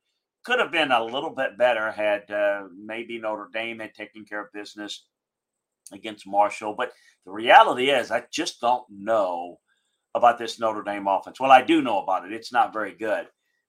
could 0.46 0.60
have 0.60 0.72
been 0.72 0.92
a 0.92 1.04
little 1.04 1.32
bit 1.32 1.58
better 1.58 1.92
had 1.92 2.30
uh, 2.32 2.68
maybe 2.74 3.20
Notre 3.20 3.50
Dame 3.54 3.80
had 3.80 3.94
taken 3.94 4.24
care 4.24 4.46
of 4.46 4.54
business 4.54 5.06
against 5.92 6.28
Marshall. 6.28 6.76
But 6.78 6.94
the 7.26 7.32
reality 7.32 7.90
is, 7.90 8.12
I 8.12 8.24
just 8.32 8.62
don't 8.62 8.86
know 8.90 9.58
about 10.16 10.38
this 10.38 10.60
Notre 10.60 10.84
Dame 10.84 11.08
offense. 11.08 11.40
Well, 11.40 11.52
I 11.52 11.62
do 11.62 11.82
know 11.82 12.02
about 12.02 12.26
it. 12.26 12.32
It's 12.32 12.54
not 12.54 12.72
very 12.72 12.94
good. 12.94 13.28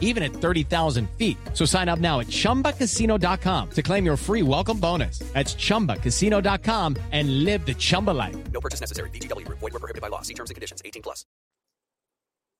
even 0.00 0.22
at 0.24 0.32
30,000 0.32 1.08
feet. 1.10 1.36
So 1.52 1.64
sign 1.64 1.88
up 1.88 2.00
now 2.00 2.18
at 2.18 2.26
ChumbaCasino.com 2.26 3.70
to 3.70 3.82
claim 3.82 4.04
your 4.04 4.16
free 4.16 4.42
welcome 4.42 4.80
bonus. 4.80 5.20
That's 5.34 5.54
ChumbaCasino.com 5.54 6.96
and 7.12 7.44
live 7.44 7.64
the 7.64 7.74
Chumba 7.74 8.10
life. 8.10 8.36
No 8.52 8.60
purchase 8.60 8.80
necessary. 8.80 9.10
VGW 9.10 9.46
Group. 9.46 9.60
Void 9.60 9.74
were 9.74 9.78
prohibited 9.78 10.02
by 10.02 10.08
law. 10.08 10.22
See 10.22 10.34
terms 10.34 10.50
and 10.50 10.56
conditions. 10.56 10.82
18 10.84 11.02
plus. 11.02 11.24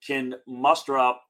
Can 0.07 0.37
muster 0.47 0.97
up 0.97 1.23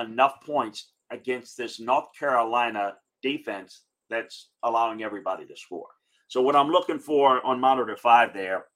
enough 0.00 0.34
points 0.46 0.92
against 1.10 1.56
this 1.56 1.80
North 1.80 2.06
Carolina 2.18 2.94
defense 3.22 3.82
that's 4.08 4.50
allowing 4.62 5.02
everybody 5.02 5.46
to 5.46 5.56
score. 5.56 5.88
So 6.28 6.40
what 6.42 6.56
I'm 6.56 6.68
looking 6.68 6.98
for 6.98 7.44
on 7.44 7.60
monitor 7.60 7.96
five 7.96 8.32
there 8.32 8.66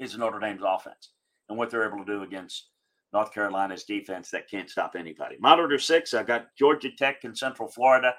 is 0.00 0.16
Notre 0.16 0.40
Dame's 0.40 0.62
offense 0.66 1.12
and 1.48 1.58
what 1.58 1.70
they're 1.70 1.86
able 1.86 2.04
to 2.04 2.04
do 2.04 2.22
against 2.22 2.68
North 3.16 3.32
Carolina's 3.32 3.84
defense 3.84 4.30
that 4.30 4.46
can't 4.46 4.68
stop 4.68 4.94
anybody. 4.94 5.36
Monitor 5.40 5.78
six, 5.78 6.12
I've 6.12 6.26
got 6.26 6.54
Georgia 6.58 6.90
Tech 6.90 7.24
in 7.24 7.34
Central 7.34 7.66
Florida. 7.66 8.12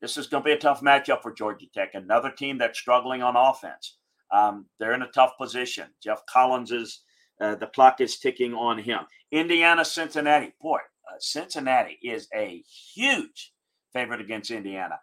This 0.00 0.16
is 0.16 0.26
going 0.26 0.42
to 0.42 0.44
be 0.44 0.52
a 0.52 0.58
tough 0.58 0.80
matchup 0.80 1.22
for 1.22 1.32
Georgia 1.32 1.66
Tech, 1.72 1.90
another 1.94 2.32
team 2.32 2.58
that's 2.58 2.76
struggling 2.76 3.22
on 3.22 3.36
offense. 3.36 3.98
Um, 4.32 4.66
they're 4.80 4.94
in 4.94 5.02
a 5.02 5.10
tough 5.12 5.34
position. 5.38 5.86
Geoff 6.02 6.26
Collins 6.28 6.72
is, 6.72 7.02
uh, 7.40 7.54
the 7.54 7.68
clock 7.68 8.00
is 8.00 8.18
ticking 8.18 8.54
on 8.54 8.76
him. 8.76 9.02
Indiana, 9.30 9.84
Cincinnati. 9.84 10.52
Boy, 10.60 10.78
uh, 10.78 11.16
Cincinnati 11.20 12.00
is 12.02 12.26
a 12.34 12.60
huge 12.92 13.52
favorite 13.92 14.20
against 14.20 14.50
Indiana. 14.50 14.98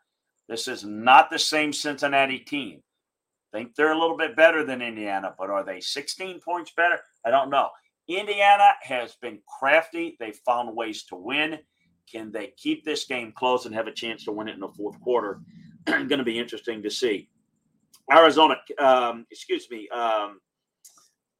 This 0.49 0.67
is 0.67 0.83
not 0.83 1.29
the 1.29 1.39
same 1.39 1.71
Cincinnati 1.71 2.39
team. 2.39 2.81
Think 3.53 3.75
they're 3.75 3.93
a 3.93 3.99
little 3.99 4.17
bit 4.17 4.35
better 4.35 4.65
than 4.65 4.81
Indiana, 4.81 5.33
but 5.39 5.49
are 5.49 5.63
they 5.63 5.79
16 5.79 6.41
points 6.41 6.73
better? 6.75 6.99
I 7.25 7.31
don't 7.31 7.49
know. 7.49 7.69
Indiana 8.17 8.71
has 8.81 9.15
been 9.21 9.39
crafty. 9.47 10.17
They've 10.19 10.39
found 10.45 10.75
ways 10.75 11.03
to 11.03 11.15
win. 11.15 11.59
Can 12.11 12.31
they 12.31 12.53
keep 12.57 12.83
this 12.83 13.05
game 13.05 13.31
close 13.31 13.65
and 13.65 13.73
have 13.73 13.87
a 13.87 13.91
chance 13.91 14.25
to 14.25 14.31
win 14.31 14.47
it 14.47 14.55
in 14.55 14.59
the 14.59 14.69
fourth 14.69 14.99
quarter? 15.01 15.39
going 15.85 16.09
to 16.09 16.23
be 16.23 16.39
interesting 16.39 16.83
to 16.83 16.89
see. 16.89 17.29
Arizona, 18.11 18.55
um, 18.79 19.25
excuse 19.31 19.69
me, 19.69 19.87
um, 19.89 20.39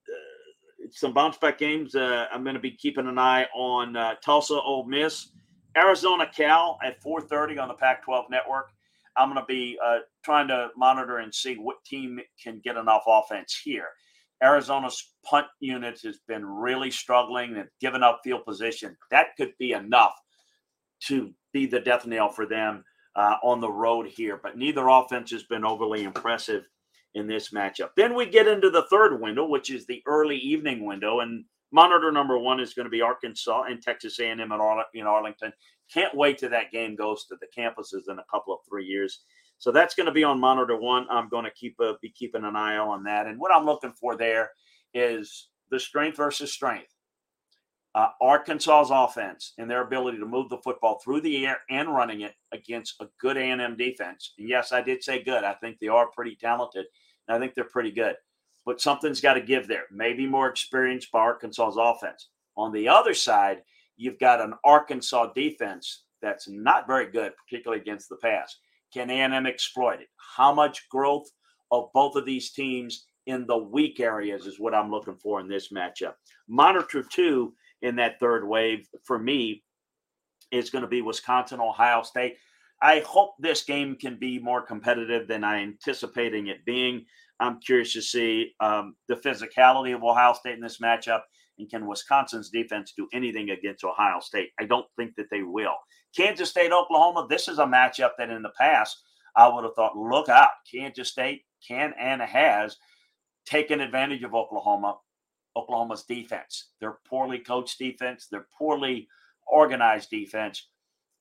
uh, 0.07 0.87
some 0.91 1.13
bounce 1.13 1.37
back 1.37 1.57
games. 1.57 1.95
Uh, 1.95 2.27
I'm 2.31 2.43
going 2.43 2.55
to 2.55 2.61
be 2.61 2.71
keeping 2.71 3.07
an 3.07 3.19
eye 3.19 3.47
on 3.53 3.95
uh, 3.95 4.15
Tulsa, 4.23 4.53
Ole 4.53 4.85
Miss, 4.85 5.29
Arizona, 5.77 6.29
Cal 6.33 6.79
at 6.83 7.01
4:30 7.01 7.61
on 7.61 7.67
the 7.67 7.73
Pac-12 7.73 8.29
network. 8.29 8.71
I'm 9.17 9.29
going 9.29 9.41
to 9.41 9.45
be 9.45 9.77
uh, 9.83 9.99
trying 10.23 10.47
to 10.47 10.69
monitor 10.77 11.17
and 11.17 11.33
see 11.33 11.55
what 11.55 11.83
team 11.83 12.19
can 12.41 12.61
get 12.63 12.77
enough 12.77 13.03
offense 13.07 13.59
here. 13.61 13.89
Arizona's 14.43 15.13
punt 15.24 15.48
unit 15.60 16.00
has 16.03 16.19
been 16.27 16.45
really 16.45 16.91
struggling 16.91 17.57
and 17.57 17.69
given 17.79 18.03
up 18.03 18.21
field 18.24 18.45
position. 18.45 18.98
That 19.12 19.36
could 19.38 19.53
be 19.60 19.74
enough 19.74 20.15
to 21.07 21.33
be 21.53 21.65
the 21.65 21.79
death 21.79 22.05
nail 22.05 22.29
for 22.29 22.45
them 22.45 22.83
uh, 23.15 23.36
on 23.43 23.60
the 23.60 23.71
road 23.71 24.07
here. 24.07 24.39
But 24.41 24.57
neither 24.57 24.88
offense 24.88 25.31
has 25.31 25.43
been 25.43 25.65
overly 25.65 26.03
impressive 26.03 26.63
in 27.13 27.27
this 27.27 27.51
matchup. 27.51 27.89
Then 27.95 28.15
we 28.15 28.25
get 28.25 28.48
into 28.48 28.69
the 28.69 28.86
third 28.89 29.19
window, 29.19 29.45
which 29.45 29.69
is 29.69 29.86
the 29.86 30.01
early 30.05 30.38
evening 30.38 30.86
window, 30.86 31.19
and 31.19 31.43
monitor 31.71 32.12
number 32.12 32.38
one 32.38 32.60
is 32.60 32.74
going 32.74 32.86
to 32.86 32.91
be 32.91 33.01
Arkansas 33.01 33.63
and 33.63 33.81
Texas 33.81 34.19
A&M 34.19 34.39
in 34.39 35.05
Arlington. 35.07 35.53
Can't 35.93 36.15
wait 36.15 36.38
till 36.38 36.50
that 36.51 36.71
game 36.71 36.95
goes 36.95 37.25
to 37.25 37.36
the 37.36 37.48
campuses 37.62 38.10
in 38.10 38.17
a 38.17 38.25
couple 38.31 38.53
of 38.53 38.62
three 38.67 38.86
years. 38.86 39.24
So 39.62 39.72
that's 39.72 39.94
going 39.94 40.08
to 40.08 40.12
be 40.12 40.24
on 40.24 40.39
monitor 40.39 40.75
one. 40.75 41.06
I'm 41.12 41.30
going 41.30 41.46
to 41.46 41.51
keep 41.51 41.80
a, 41.80 41.94
be 42.01 42.10
keeping 42.10 42.46
an 42.46 42.56
eye 42.56 42.77
on 42.77 43.03
that. 43.03 43.27
And 43.27 43.39
what 43.39 43.51
I'm 43.56 43.63
looking 43.63 43.91
for 43.91 44.18
there 44.18 44.50
is 44.96 45.50
the 45.70 45.80
strength 45.80 46.18
versus 46.18 46.51
strength. 46.51 46.96
Uh, 47.94 48.08
Arkansas's 48.20 48.89
offense 48.89 49.53
and 49.60 49.70
their 49.70 49.84
ability 49.84 50.18
to 50.18 50.25
move 50.25 50.50
the 50.50 50.58
football 50.63 51.00
through 51.03 51.22
the 51.22 51.46
air 51.46 51.60
and 51.70 51.94
running 51.94 52.22
it 52.22 52.34
against 52.51 52.96
a 53.01 53.08
good 53.20 53.38
A&M 53.38 53.77
defense. 53.77 54.34
And 54.39 54.50
yes, 54.50 54.72
I 54.72 54.82
did 54.82 55.03
say 55.03 55.22
good. 55.22 55.44
I 55.44 55.53
think 55.53 55.77
they 55.77 55.89
are 55.89 56.08
pretty 56.08 56.36
talented, 56.36 56.88
I 57.30 57.38
think 57.38 57.53
they're 57.53 57.65
pretty 57.65 57.91
good. 57.91 58.15
But 58.65 58.82
something's 58.82 59.22
got 59.22 59.36
to 59.36 59.41
give 59.41 59.68
there. 59.68 59.84
Maybe 59.91 60.25
more 60.25 60.50
experience 60.50 61.06
by 61.06 61.20
Arkansas's 61.20 61.77
offense. 61.80 62.30
On 62.58 62.72
the 62.72 62.88
other 62.88 63.13
side, 63.13 63.62
you've 63.96 64.18
got 64.18 64.41
an 64.41 64.56
Arkansas 64.65 65.34
defense 65.34 66.06
that's 66.20 66.50
not 66.50 66.88
very 66.88 67.12
good, 67.12 67.34
particularly 67.38 67.80
against 67.80 68.10
the 68.10 68.18
pass. 68.18 68.58
Can 68.93 69.10
A&M 69.10 69.45
exploit 69.45 70.01
it? 70.01 70.07
How 70.36 70.53
much 70.53 70.89
growth 70.89 71.29
of 71.71 71.89
both 71.93 72.15
of 72.15 72.25
these 72.25 72.51
teams 72.51 73.05
in 73.27 73.45
the 73.48 73.57
weak 73.57 74.00
areas 74.00 74.45
is 74.45 74.60
what 74.60 74.74
I'm 74.74 74.91
looking 74.91 75.15
for 75.15 75.39
in 75.39 75.48
this 75.48 75.69
matchup. 75.71 76.13
Monitor 76.48 77.03
two 77.03 77.53
in 77.81 77.95
that 77.95 78.19
third 78.19 78.48
wave 78.48 78.88
for 79.03 79.19
me 79.19 79.63
is 80.51 80.69
going 80.69 80.83
to 80.83 80.88
be 80.88 81.01
Wisconsin, 81.01 81.60
Ohio 81.60 82.01
State. 82.01 82.38
I 82.81 83.00
hope 83.01 83.36
this 83.39 83.63
game 83.63 83.95
can 83.95 84.17
be 84.17 84.39
more 84.39 84.62
competitive 84.62 85.27
than 85.27 85.43
I 85.43 85.62
anticipating 85.62 86.48
it 86.48 86.65
being. 86.65 87.05
I'm 87.39 87.60
curious 87.60 87.93
to 87.93 88.01
see 88.01 88.53
um, 88.60 88.95
the 89.07 89.15
physicality 89.15 89.95
of 89.95 90.03
Ohio 90.03 90.33
State 90.33 90.55
in 90.55 90.62
this 90.62 90.79
matchup. 90.79 91.21
And 91.58 91.70
can 91.70 91.88
Wisconsin's 91.88 92.50
defense 92.50 92.93
do 92.96 93.08
anything 93.13 93.50
against 93.51 93.84
Ohio 93.84 94.20
State? 94.20 94.50
I 94.60 94.65
don't 94.65 94.88
think 94.98 95.15
that 95.15 95.29
they 95.29 95.43
will. 95.43 95.75
Kansas 96.15 96.50
State, 96.50 96.72
Oklahoma, 96.72 97.27
this 97.29 97.48
is 97.48 97.60
a 97.60 97.65
matchup 97.65 98.12
that 98.17 98.29
in 98.29 98.41
the 98.41 98.51
past 98.58 98.98
I 99.36 99.48
would 99.48 99.63
have 99.63 99.75
thought, 99.75 99.96
look 99.96 100.29
out. 100.29 100.50
Kansas 100.70 101.10
State 101.10 101.43
can 101.65 101.93
and 102.00 102.22
has 102.22 102.77
taken 103.46 103.81
advantage 103.81 104.24
of 104.24 104.36
Oklahoma, 104.36 104.98
Oklahoma's 105.55 106.03
defense. 106.03 106.70
They're 106.79 107.00
poorly 107.08 107.39
coached 107.39 107.79
defense, 107.79 108.27
they're 108.29 108.48
poorly 108.58 109.08
organized 109.48 110.10
defense, 110.10 110.67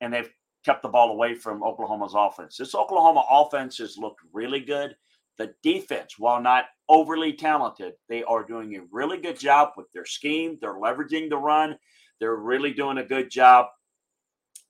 and 0.01 0.13
they've 0.13 0.31
kept 0.65 0.83
the 0.83 0.89
ball 0.89 1.11
away 1.11 1.35
from 1.35 1.63
Oklahoma's 1.63 2.15
offense. 2.17 2.57
This 2.57 2.75
Oklahoma 2.75 3.25
offense 3.31 3.79
has 3.79 3.97
looked 3.97 4.21
really 4.33 4.61
good. 4.61 4.95
The 5.39 5.55
defense, 5.63 6.19
while 6.19 6.41
not 6.43 6.67
overly 6.91 7.33
talented, 7.33 7.95
they 8.09 8.25
are 8.25 8.45
doing 8.45 8.75
a 8.75 8.83
really 8.91 9.19
good 9.19 9.39
job 9.39 9.71
with 9.77 9.87
their 9.93 10.05
scheme. 10.05 10.59
They're 10.61 10.75
leveraging 10.75 11.31
the 11.31 11.39
run. 11.39 11.79
They're 12.19 12.37
really 12.37 12.73
doing 12.73 12.99
a 12.99 13.05
good 13.05 13.31
job 13.31 13.67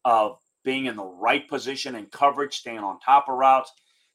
of 0.04 0.38
being 0.62 0.84
in 0.84 0.96
the 0.96 1.04
right 1.04 1.48
position 1.48 1.94
and 1.94 2.10
coverage, 2.12 2.54
staying 2.54 2.80
on 2.80 3.00
top 3.00 3.28
of 3.28 3.36
routes. 3.36 3.72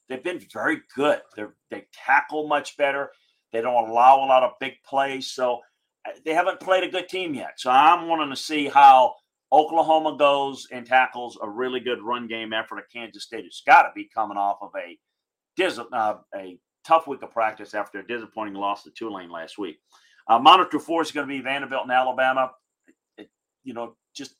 They've 0.08 0.22
been 0.22 0.40
very 0.52 0.78
good. 0.94 1.20
They 1.36 1.44
they 1.70 1.86
tackle 1.92 2.46
much 2.46 2.76
better. 2.76 3.10
They 3.52 3.60
don't 3.60 3.88
allow 3.88 4.18
a 4.18 4.26
lot 4.26 4.44
of 4.44 4.52
big 4.60 4.74
plays. 4.84 5.26
So 5.26 5.60
uh, 6.06 6.12
they 6.24 6.32
haven't 6.32 6.60
played 6.60 6.84
a 6.84 6.88
good 6.88 7.08
team 7.08 7.34
yet. 7.34 7.54
So 7.56 7.70
I'm 7.70 8.06
wanting 8.06 8.30
to 8.30 8.36
see 8.36 8.68
how 8.68 9.14
Oklahoma 9.52 10.16
goes 10.16 10.68
and 10.70 10.86
tackles 10.86 11.36
a 11.42 11.48
really 11.48 11.80
good 11.80 12.00
run 12.02 12.28
game 12.28 12.52
effort 12.52 12.78
at 12.78 12.90
Kansas 12.92 13.24
State. 13.24 13.44
It's 13.44 13.62
got 13.66 13.82
to 13.82 13.90
be 13.96 14.08
coming 14.14 14.36
off 14.36 14.58
of 14.62 14.70
a 14.76 14.96
uh, 15.92 16.14
a 16.36 16.58
tough 16.86 17.06
week 17.06 17.22
of 17.22 17.32
practice 17.32 17.74
after 17.74 17.98
a 17.98 18.06
disappointing 18.06 18.54
loss 18.54 18.84
to 18.84 18.90
Tulane 18.90 19.30
last 19.30 19.58
week. 19.58 19.78
Uh, 20.28 20.38
monitor 20.38 20.78
four 20.78 21.02
is 21.02 21.12
going 21.12 21.26
to 21.26 21.32
be 21.32 21.40
Vanderbilt 21.40 21.82
and 21.82 21.92
Alabama. 21.92 22.52
It, 23.16 23.30
you 23.64 23.74
know, 23.74 23.96
just 24.14 24.34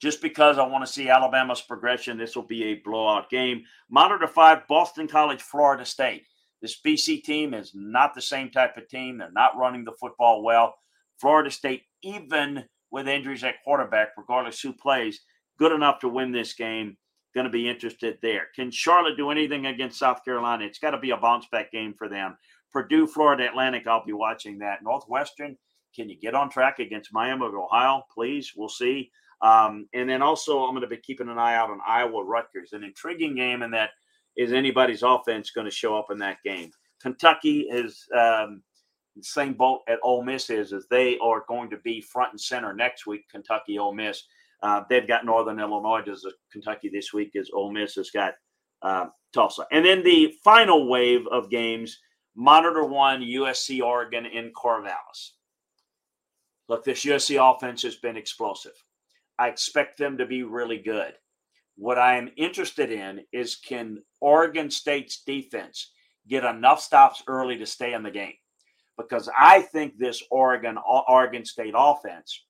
just 0.00 0.22
because 0.22 0.58
I 0.58 0.66
want 0.66 0.86
to 0.86 0.92
see 0.92 1.08
Alabama's 1.08 1.60
progression, 1.60 2.18
this 2.18 2.36
will 2.36 2.46
be 2.46 2.64
a 2.64 2.80
blowout 2.84 3.30
game. 3.30 3.64
Monitor 3.90 4.28
five, 4.28 4.66
Boston 4.68 5.08
College, 5.08 5.42
Florida 5.42 5.84
State. 5.84 6.24
This 6.60 6.80
BC 6.84 7.22
team 7.22 7.54
is 7.54 7.72
not 7.74 8.14
the 8.14 8.22
same 8.22 8.50
type 8.50 8.76
of 8.76 8.88
team. 8.88 9.18
They're 9.18 9.30
not 9.32 9.56
running 9.56 9.84
the 9.84 9.92
football 9.92 10.42
well. 10.42 10.74
Florida 11.20 11.50
State, 11.50 11.82
even 12.02 12.64
with 12.90 13.08
injuries 13.08 13.44
at 13.44 13.62
quarterback, 13.62 14.08
regardless 14.16 14.60
who 14.60 14.72
plays, 14.72 15.20
good 15.58 15.72
enough 15.72 16.00
to 16.00 16.08
win 16.08 16.32
this 16.32 16.54
game. 16.54 16.96
Going 17.34 17.44
to 17.44 17.50
be 17.50 17.68
interested 17.68 18.18
there. 18.22 18.48
Can 18.56 18.70
Charlotte 18.70 19.16
do 19.16 19.30
anything 19.30 19.66
against 19.66 19.98
South 19.98 20.24
Carolina? 20.24 20.64
It's 20.64 20.78
got 20.78 20.90
to 20.92 20.98
be 20.98 21.10
a 21.10 21.16
bounce 21.16 21.46
back 21.52 21.70
game 21.70 21.94
for 21.94 22.08
them. 22.08 22.36
Purdue, 22.72 23.06
Florida 23.06 23.48
Atlantic, 23.48 23.86
I'll 23.86 24.04
be 24.04 24.12
watching 24.12 24.58
that. 24.58 24.82
Northwestern, 24.82 25.56
can 25.94 26.08
you 26.08 26.18
get 26.18 26.34
on 26.34 26.50
track 26.50 26.78
against 26.78 27.12
Miami 27.12 27.46
of 27.46 27.54
Ohio? 27.54 28.02
Please, 28.12 28.52
we'll 28.56 28.68
see. 28.68 29.10
Um, 29.40 29.88
and 29.94 30.08
then 30.08 30.22
also, 30.22 30.60
I'm 30.64 30.72
going 30.72 30.82
to 30.82 30.88
be 30.88 30.96
keeping 30.96 31.28
an 31.28 31.38
eye 31.38 31.54
out 31.54 31.70
on 31.70 31.80
Iowa 31.86 32.24
Rutgers, 32.24 32.72
an 32.72 32.82
intriguing 32.82 33.36
game 33.36 33.62
in 33.62 33.70
that 33.72 33.90
is 34.36 34.52
anybody's 34.52 35.02
offense 35.02 35.50
going 35.50 35.66
to 35.66 35.70
show 35.70 35.96
up 35.98 36.06
in 36.10 36.18
that 36.18 36.42
game. 36.44 36.70
Kentucky 37.00 37.62
is 37.70 38.06
um, 38.16 38.62
the 39.16 39.22
same 39.22 39.54
boat 39.54 39.80
at 39.88 39.98
Ole 40.02 40.24
Miss 40.24 40.50
is, 40.50 40.72
as 40.72 40.86
they 40.90 41.18
are 41.18 41.44
going 41.48 41.70
to 41.70 41.76
be 41.78 42.00
front 42.00 42.32
and 42.32 42.40
center 42.40 42.72
next 42.72 43.06
week. 43.06 43.28
Kentucky, 43.30 43.78
Ole 43.78 43.94
Miss. 43.94 44.24
Uh, 44.62 44.82
they've 44.88 45.06
got 45.06 45.24
Northern 45.24 45.60
Illinois. 45.60 46.02
Does 46.02 46.26
Kentucky 46.52 46.88
this 46.88 47.12
week? 47.12 47.32
Is 47.34 47.50
Ole 47.52 47.72
Miss 47.72 47.94
has 47.94 48.10
got 48.10 48.34
uh, 48.82 49.06
Tulsa, 49.32 49.66
and 49.72 49.84
then 49.84 50.02
the 50.02 50.34
final 50.44 50.88
wave 50.88 51.26
of 51.28 51.50
games. 51.50 51.98
Monitor 52.40 52.84
one, 52.84 53.20
USC, 53.20 53.82
Oregon 53.82 54.24
in 54.24 54.52
Corvallis. 54.52 55.32
Look, 56.68 56.84
this 56.84 57.04
USC 57.04 57.36
offense 57.42 57.82
has 57.82 57.96
been 57.96 58.16
explosive. 58.16 58.74
I 59.38 59.48
expect 59.48 59.98
them 59.98 60.18
to 60.18 60.26
be 60.26 60.42
really 60.42 60.78
good. 60.78 61.14
What 61.76 61.98
I 61.98 62.16
am 62.16 62.30
interested 62.36 62.90
in 62.90 63.20
is 63.32 63.56
can 63.56 64.02
Oregon 64.20 64.70
State's 64.70 65.22
defense 65.22 65.92
get 66.28 66.44
enough 66.44 66.80
stops 66.80 67.22
early 67.26 67.56
to 67.58 67.66
stay 67.66 67.94
in 67.94 68.02
the 68.02 68.10
game? 68.10 68.34
Because 68.96 69.30
I 69.38 69.62
think 69.62 69.96
this 69.96 70.22
Oregon 70.30 70.76
Oregon 71.08 71.44
State 71.44 71.74
offense 71.76 72.44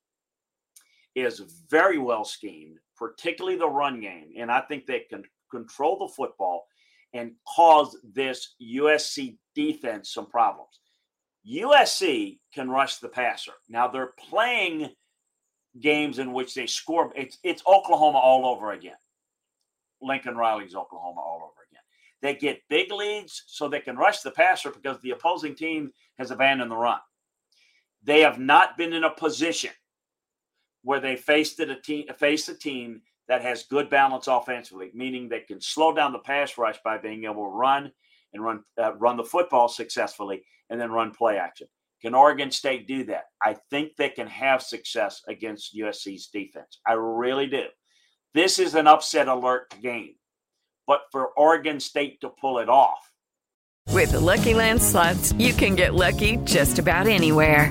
is 1.20 1.64
very 1.68 1.98
well 1.98 2.24
schemed, 2.24 2.78
particularly 2.96 3.56
the 3.56 3.68
run 3.68 4.00
game, 4.00 4.32
and 4.36 4.50
I 4.50 4.60
think 4.62 4.86
they 4.86 5.00
can 5.10 5.22
control 5.50 5.98
the 5.98 6.12
football 6.14 6.66
and 7.14 7.32
cause 7.46 7.96
this 8.14 8.54
USC 8.62 9.38
defense 9.54 10.12
some 10.12 10.26
problems. 10.26 10.80
USC 11.50 12.38
can 12.52 12.70
rush 12.70 12.96
the 12.96 13.08
passer. 13.08 13.52
Now 13.68 13.88
they're 13.88 14.12
playing 14.18 14.90
games 15.80 16.18
in 16.18 16.32
which 16.32 16.54
they 16.54 16.66
score. 16.66 17.12
It's 17.16 17.38
it's 17.42 17.62
Oklahoma 17.66 18.18
all 18.18 18.46
over 18.46 18.72
again. 18.72 18.96
Lincoln 20.02 20.36
Riley's 20.36 20.74
Oklahoma 20.74 21.20
all 21.20 21.40
over 21.42 21.60
again. 21.70 21.82
They 22.20 22.34
get 22.34 22.62
big 22.68 22.92
leads 22.92 23.44
so 23.46 23.68
they 23.68 23.80
can 23.80 23.96
rush 23.96 24.20
the 24.20 24.30
passer 24.30 24.70
because 24.70 25.00
the 25.00 25.12
opposing 25.12 25.54
team 25.54 25.92
has 26.18 26.30
abandoned 26.30 26.70
the 26.70 26.76
run. 26.76 27.00
They 28.02 28.20
have 28.20 28.38
not 28.38 28.76
been 28.76 28.92
in 28.92 29.04
a 29.04 29.10
position 29.10 29.70
where 30.82 31.00
they 31.00 31.16
faced 31.16 31.60
a 31.60 31.74
team 31.74 32.06
face 32.18 32.48
a 32.48 32.54
team 32.54 33.02
that 33.28 33.42
has 33.42 33.64
good 33.64 33.90
balance 33.90 34.26
offensively, 34.26 34.90
meaning 34.94 35.28
they 35.28 35.40
can 35.40 35.60
slow 35.60 35.94
down 35.94 36.12
the 36.12 36.18
pass 36.18 36.56
rush 36.56 36.78
by 36.84 36.98
being 36.98 37.24
able 37.24 37.44
to 37.44 37.56
run 37.56 37.92
and 38.32 38.42
run 38.42 38.62
uh, 38.80 38.94
run 38.94 39.16
the 39.16 39.24
football 39.24 39.68
successfully 39.68 40.42
and 40.70 40.80
then 40.80 40.90
run 40.90 41.12
play 41.12 41.38
action. 41.38 41.68
Can 42.00 42.14
Oregon 42.14 42.50
State 42.50 42.86
do 42.86 43.04
that? 43.04 43.24
I 43.42 43.56
think 43.70 43.96
they 43.96 44.08
can 44.08 44.28
have 44.28 44.62
success 44.62 45.22
against 45.26 45.76
USC's 45.76 46.28
defense. 46.28 46.78
I 46.86 46.92
really 46.92 47.48
do. 47.48 47.64
This 48.34 48.58
is 48.58 48.74
an 48.74 48.86
upset 48.86 49.26
alert 49.26 49.74
game, 49.82 50.14
but 50.86 51.02
for 51.10 51.28
Oregon 51.36 51.80
State 51.80 52.20
to 52.20 52.28
pull 52.28 52.58
it 52.58 52.68
off. 52.68 53.12
With 53.90 54.12
the 54.12 54.20
Lucky 54.20 54.54
Land 54.54 54.80
slots, 54.80 55.32
you 55.32 55.52
can 55.52 55.74
get 55.74 55.94
lucky 55.94 56.36
just 56.44 56.78
about 56.78 57.08
anywhere. 57.08 57.70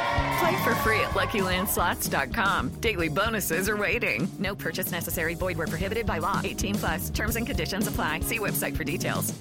Play 0.39 0.63
for 0.63 0.75
free 0.75 0.99
at 1.01 1.11
LuckyLandSlots.com. 1.11 2.69
Daily 2.81 3.09
bonuses 3.09 3.67
are 3.69 3.77
waiting. 3.77 4.31
No 4.39 4.55
purchase 4.55 4.91
necessary. 4.91 5.33
Void 5.33 5.57
where 5.57 5.67
prohibited 5.67 6.05
by 6.05 6.19
law. 6.19 6.39
18 6.43 6.75
plus. 6.75 7.09
Terms 7.09 7.35
and 7.35 7.45
conditions 7.45 7.87
apply. 7.87 8.21
See 8.21 8.39
website 8.39 8.75
for 8.75 8.83
details. 8.83 9.33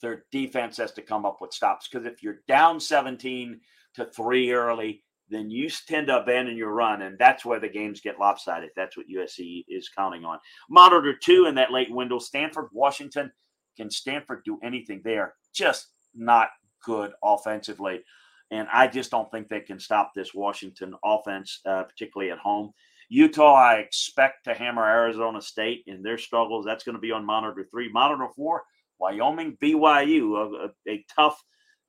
Their 0.00 0.24
defense 0.30 0.76
has 0.76 0.92
to 0.92 1.02
come 1.02 1.26
up 1.26 1.38
with 1.40 1.52
stops 1.52 1.88
because 1.88 2.06
if 2.06 2.22
you're 2.22 2.40
down 2.46 2.78
17 2.78 3.60
to 3.94 4.04
three 4.06 4.52
early, 4.52 5.02
then 5.28 5.50
you 5.50 5.68
tend 5.68 6.06
to 6.06 6.20
abandon 6.20 6.56
your 6.56 6.72
run, 6.72 7.02
and 7.02 7.18
that's 7.18 7.44
where 7.44 7.60
the 7.60 7.68
games 7.68 8.00
get 8.00 8.18
lopsided. 8.18 8.70
That's 8.76 8.96
what 8.96 9.08
USC 9.08 9.64
is 9.68 9.88
counting 9.88 10.24
on. 10.24 10.38
Monitor 10.70 11.14
two 11.14 11.46
in 11.46 11.54
that 11.56 11.72
late 11.72 11.90
window. 11.90 12.18
Stanford, 12.18 12.68
Washington. 12.72 13.30
Can 13.76 13.90
Stanford 13.90 14.42
do 14.44 14.58
anything? 14.62 15.02
They 15.04 15.18
are 15.18 15.34
just 15.54 15.88
not 16.14 16.48
good 16.82 17.12
offensively. 17.22 18.02
And 18.50 18.66
I 18.72 18.86
just 18.86 19.10
don't 19.10 19.30
think 19.30 19.48
they 19.48 19.60
can 19.60 19.78
stop 19.78 20.12
this 20.14 20.34
Washington 20.34 20.94
offense, 21.04 21.60
uh, 21.66 21.82
particularly 21.84 22.30
at 22.30 22.38
home. 22.38 22.72
Utah, 23.10 23.54
I 23.54 23.76
expect 23.76 24.44
to 24.44 24.54
hammer 24.54 24.84
Arizona 24.84 25.40
State 25.40 25.84
in 25.86 26.02
their 26.02 26.18
struggles. 26.18 26.64
That's 26.64 26.84
going 26.84 26.94
to 26.94 27.00
be 27.00 27.12
on 27.12 27.24
monitor 27.24 27.66
three. 27.70 27.90
Monitor 27.90 28.28
four, 28.34 28.64
Wyoming, 28.98 29.56
BYU, 29.62 30.66
a, 30.66 30.90
a, 30.90 31.04
tough 31.14 31.42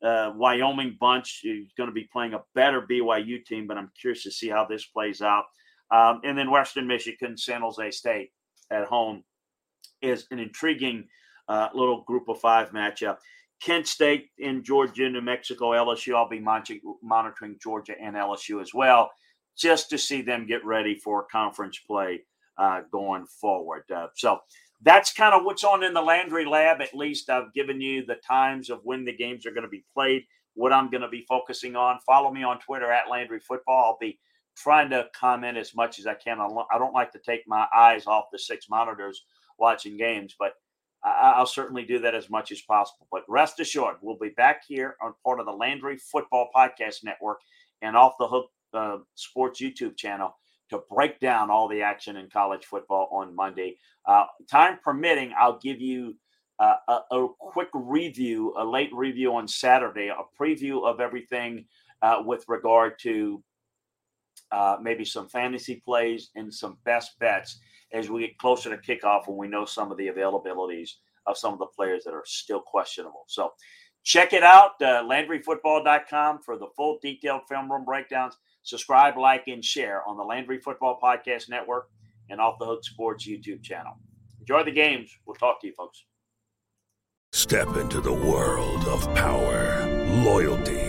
uh, 0.04 0.32
Wyoming 0.36 0.98
bunch. 1.00 1.41
You're 1.43 1.65
going 1.78 1.89
to 1.89 1.93
be 1.93 2.08
playing 2.12 2.34
a 2.34 2.43
better 2.56 2.82
BYU 2.82 3.43
team, 3.45 3.67
but 3.67 3.78
I'm 3.78 3.91
curious 4.00 4.24
to 4.24 4.32
see 4.32 4.48
how 4.48 4.65
this 4.65 4.86
plays 4.86 5.22
out. 5.22 5.45
Um, 5.91 6.22
and 6.24 6.38
then 6.38 6.52
Western 6.52 6.88
Michigan, 6.88 7.38
San 7.38 7.62
Jose 7.62 7.91
State 7.91 8.32
at 8.72 8.86
home 8.86 9.24
is 10.02 10.28
an 10.32 10.39
intriguing 10.39 11.08
uh, 11.50 11.69
little 11.74 12.04
group 12.04 12.30
of 12.30 12.39
five 12.39 12.72
matchup. 12.72 13.17
Kent 13.62 13.88
State 13.88 14.30
in 14.38 14.63
Georgia, 14.63 15.10
New 15.10 15.22
Mexico, 15.22 15.72
LSU. 15.72 16.15
I'll 16.15 16.30
be 16.30 16.39
monitoring 16.39 17.58
Georgia 17.62 17.93
and 18.02 18.15
LSU 18.15 18.62
as 18.62 18.74
well 18.74 19.12
just 19.58 19.89
to 19.89 19.98
see 19.98 20.22
them 20.22 20.48
get 20.48 20.63
ready 20.65 20.95
for 20.95 21.26
conference 21.30 21.78
play 21.86 22.22
uh, 22.58 22.82
going 22.91 23.26
forward. 23.26 23.84
Uh, 23.93 24.08
so 24.15 24.39
that's 24.82 25.12
kind 25.12 25.34
of 25.34 25.43
what's 25.43 25.65
on 25.65 25.84
in 25.84 25.93
the 25.93 26.02
Landry 26.02 26.45
lab. 26.45 26.82
At 26.82 26.95
least 26.95 27.30
I've 27.30 27.54
given 27.54 27.82
you 27.82 28.06
the 28.06 28.15
times 28.15 28.69
of 28.69 28.80
when 28.84 29.04
the 29.04 29.15
games 29.15 29.45
are 29.45 29.52
going 29.52 29.63
to 29.63 29.69
be 29.69 29.84
played, 29.93 30.24
what 30.54 30.72
I'm 30.72 30.89
going 30.89 31.02
to 31.02 31.10
be 31.10 31.26
focusing 31.28 31.76
on. 31.76 32.00
Follow 32.06 32.32
me 32.32 32.43
on 32.43 32.60
Twitter 32.60 32.91
at 32.91 33.10
Landry 33.10 33.39
Football. 33.39 33.84
I'll 33.84 33.98
be 34.00 34.19
trying 34.56 34.89
to 34.91 35.08
comment 35.13 35.58
as 35.58 35.76
much 35.76 36.00
as 36.00 36.08
I 36.08 36.13
can. 36.13 36.39
I 36.39 36.78
don't 36.78 36.93
like 36.93 37.12
to 37.12 37.19
take 37.19 37.43
my 37.48 37.65
eyes 37.76 38.08
off 38.08 38.26
the 38.32 38.39
six 38.39 38.69
monitors 38.69 39.26
watching 39.58 39.98
games, 39.98 40.36
but 40.39 40.54
I'll 41.04 41.46
certainly 41.46 41.84
do 41.84 42.00
that 42.00 42.16
as 42.16 42.30
much 42.30 42.52
as 42.52 42.62
possible. 42.62 43.08
But 43.12 43.24
rest 43.28 43.60
assured, 43.60 43.98
we'll 44.02 44.18
be 44.18 44.30
back 44.30 44.64
here 44.68 44.96
on 45.02 45.14
part 45.24 45.40
of 45.40 45.46
the 45.46 45.52
Landry 45.52 45.98
Football 45.98 46.50
Podcast 46.54 47.04
Network 47.04 47.40
and 47.82 47.96
Off 47.96 48.14
the 48.20 48.28
Hook 48.28 48.50
uh, 48.74 48.98
Sports 49.16 49.62
YouTube 49.62 49.98
channel 49.98 50.36
to 50.70 50.82
break 50.90 51.20
down 51.20 51.50
all 51.50 51.68
the 51.68 51.82
action 51.82 52.18
in 52.18 52.30
college 52.30 52.66
football 52.66 53.10
on 53.12 53.36
Monday. 53.36 53.78
Uh, 54.06 54.26
time 54.50 54.78
permitting, 54.84 55.34
I'll 55.38 55.60
give 55.60 55.82
you 55.82 56.16
uh, 56.60 56.76
a, 56.88 57.00
a, 57.12 57.28
quick 57.40 57.70
review, 57.74 58.54
a 58.58 58.66
late 58.66 58.94
review 58.94 59.34
on 59.34 59.48
Saturday, 59.48 60.10
a 60.10 60.18
preview 60.40 60.86
of 60.86 61.00
everything 61.00 61.66
uh, 62.02 62.22
with 62.24 62.44
regard 62.48 63.00
to 63.00 63.42
uh, 64.52 64.78
maybe 64.82 65.06
some 65.06 65.30
fantasy 65.30 65.82
plays 65.86 66.30
and 66.36 66.54
some 66.54 66.78
best 66.86 67.18
bets 67.20 67.60
as 67.92 68.10
we 68.10 68.22
get 68.22 68.38
closer 68.38 68.70
to 68.70 68.78
kickoff 68.78 69.28
when 69.28 69.38
we 69.38 69.48
know 69.48 69.66
some 69.66 69.92
of 69.92 69.98
the 69.98 70.08
availabilities 70.08 70.92
of 71.26 71.38
some 71.38 71.54
of 71.54 71.60
the 71.60 71.66
players 71.68 72.04
that 72.04 72.14
are 72.14 72.24
still 72.26 72.62
questionable. 72.62 73.24
So 73.28 73.52
check 74.04 74.34
it 74.34 74.44
out, 74.44 74.82
uh, 74.82 75.04
LandryFootball.com 75.04 76.40
for 76.44 76.58
the 76.58 76.68
full 76.76 77.00
detailed 77.02 77.42
film 77.48 77.72
room 77.72 77.86
breakdowns. 77.86 78.36
Subscribe, 78.64 79.18
like, 79.18 79.48
and 79.48 79.64
share 79.64 80.08
on 80.08 80.18
the 80.18 80.24
Landry 80.24 80.60
Football 80.60 81.00
Podcast 81.02 81.50
Network 81.50 81.90
and 82.30 82.40
Off 82.42 82.60
the 82.60 82.66
Hook 82.66 82.84
Sports 82.84 83.28
YouTube 83.28 83.64
channel. 83.64 83.94
Enjoy 84.40 84.64
the 84.64 84.72
games. 84.72 85.12
We'll 85.26 85.36
talk 85.36 85.62
to 85.62 85.68
you, 85.68 85.74
folks. 85.74 86.04
Step 87.32 87.76
into 87.78 88.02
the 88.02 88.14
world 88.14 88.86
of 88.86 89.14
power, 89.16 89.86
loyalty, 90.24 90.88